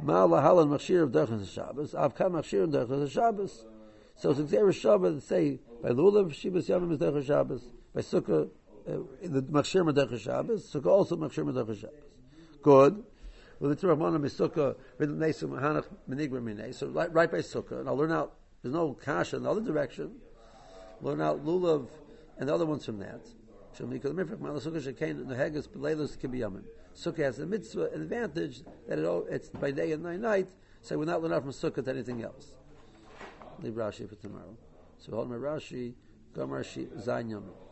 Ma 0.02 0.26
lahalan 0.26 0.68
machshir 0.68 1.02
of 1.02 1.10
derchas 1.10 1.52
Shabbos. 1.52 1.92
Avkan 1.92 2.32
machshir 2.32 2.64
of 2.64 2.70
derchas 2.70 3.10
Shabbos. 3.10 3.64
So 4.16 4.30
it's 4.30 4.40
exactly 4.40 4.72
Shabbat 4.72 5.14
that 5.16 5.22
say 5.22 5.60
by 5.82 5.90
lulav 5.90 6.30
shivas 6.30 6.68
yamim 6.68 6.92
is 6.92 6.98
derchas 6.98 7.26
Shabbos. 7.26 7.62
By 7.94 8.00
sukkah, 8.00 8.48
uh, 8.88 8.92
the 9.22 9.42
machshir 9.42 9.88
derchas 9.92 10.20
Shabbos. 10.20 10.70
Sukkah 10.72 10.86
also 10.86 11.16
machshir 11.16 11.44
derchas 11.52 11.80
Shabbos. 11.80 12.02
Good. 12.62 13.04
Well, 13.58 13.70
the 13.70 13.76
Tirachmana 13.76 14.20
Misukah, 14.20 14.76
Ridl 14.98 15.16
Nesu 15.16 15.48
Mahanach 15.48 15.86
Menigra 16.08 16.42
Mine. 16.42 16.74
So 16.74 16.88
right, 16.88 17.10
right 17.12 17.30
by 17.30 17.38
Sukkah, 17.38 17.80
and 17.80 17.88
I'll 17.88 17.96
learn 17.96 18.12
out, 18.12 18.34
there's 18.62 18.74
no 18.74 18.92
Kasha 18.92 19.36
in 19.36 19.44
the 19.44 19.50
other 19.50 19.62
direction. 19.62 20.16
Learn 21.00 21.22
out 21.22 21.44
Lulav 21.44 21.88
and 22.38 22.48
the 22.48 22.54
other 22.54 22.66
ones 22.66 22.84
from 22.84 22.98
that. 22.98 23.20
Shamika 23.78 24.02
the 24.02 24.10
Mifrak 24.10 24.38
Malasukah 24.38 24.92
Shekain, 24.92 25.34
Haggis 25.34 25.68
Belaylas 25.68 26.18
Kibiyamin. 26.18 26.64
Sukkah 26.96 27.24
has 27.24 27.36
the 27.36 27.46
mitzvah, 27.46 27.90
advantage 27.92 28.62
that 28.88 28.98
it, 28.98 29.24
it's 29.30 29.48
by 29.50 29.70
day 29.70 29.92
and 29.92 30.02
by 30.02 30.16
night, 30.16 30.48
so 30.80 30.96
we're 30.98 31.04
not 31.04 31.22
learning 31.22 31.42
from 31.42 31.50
Sukkah 31.50 31.84
to 31.84 31.90
anything 31.90 32.22
else. 32.22 32.52
Leave 33.62 33.74
Rashi 33.74 34.08
for 34.08 34.14
tomorrow. 34.14 34.56
So 34.98 35.12
hold 35.12 35.28
my 35.28 35.36
Rashi, 35.36 35.92
Gomar 36.34 36.64
Zayin 36.64 37.30
Yomim. 37.30 37.65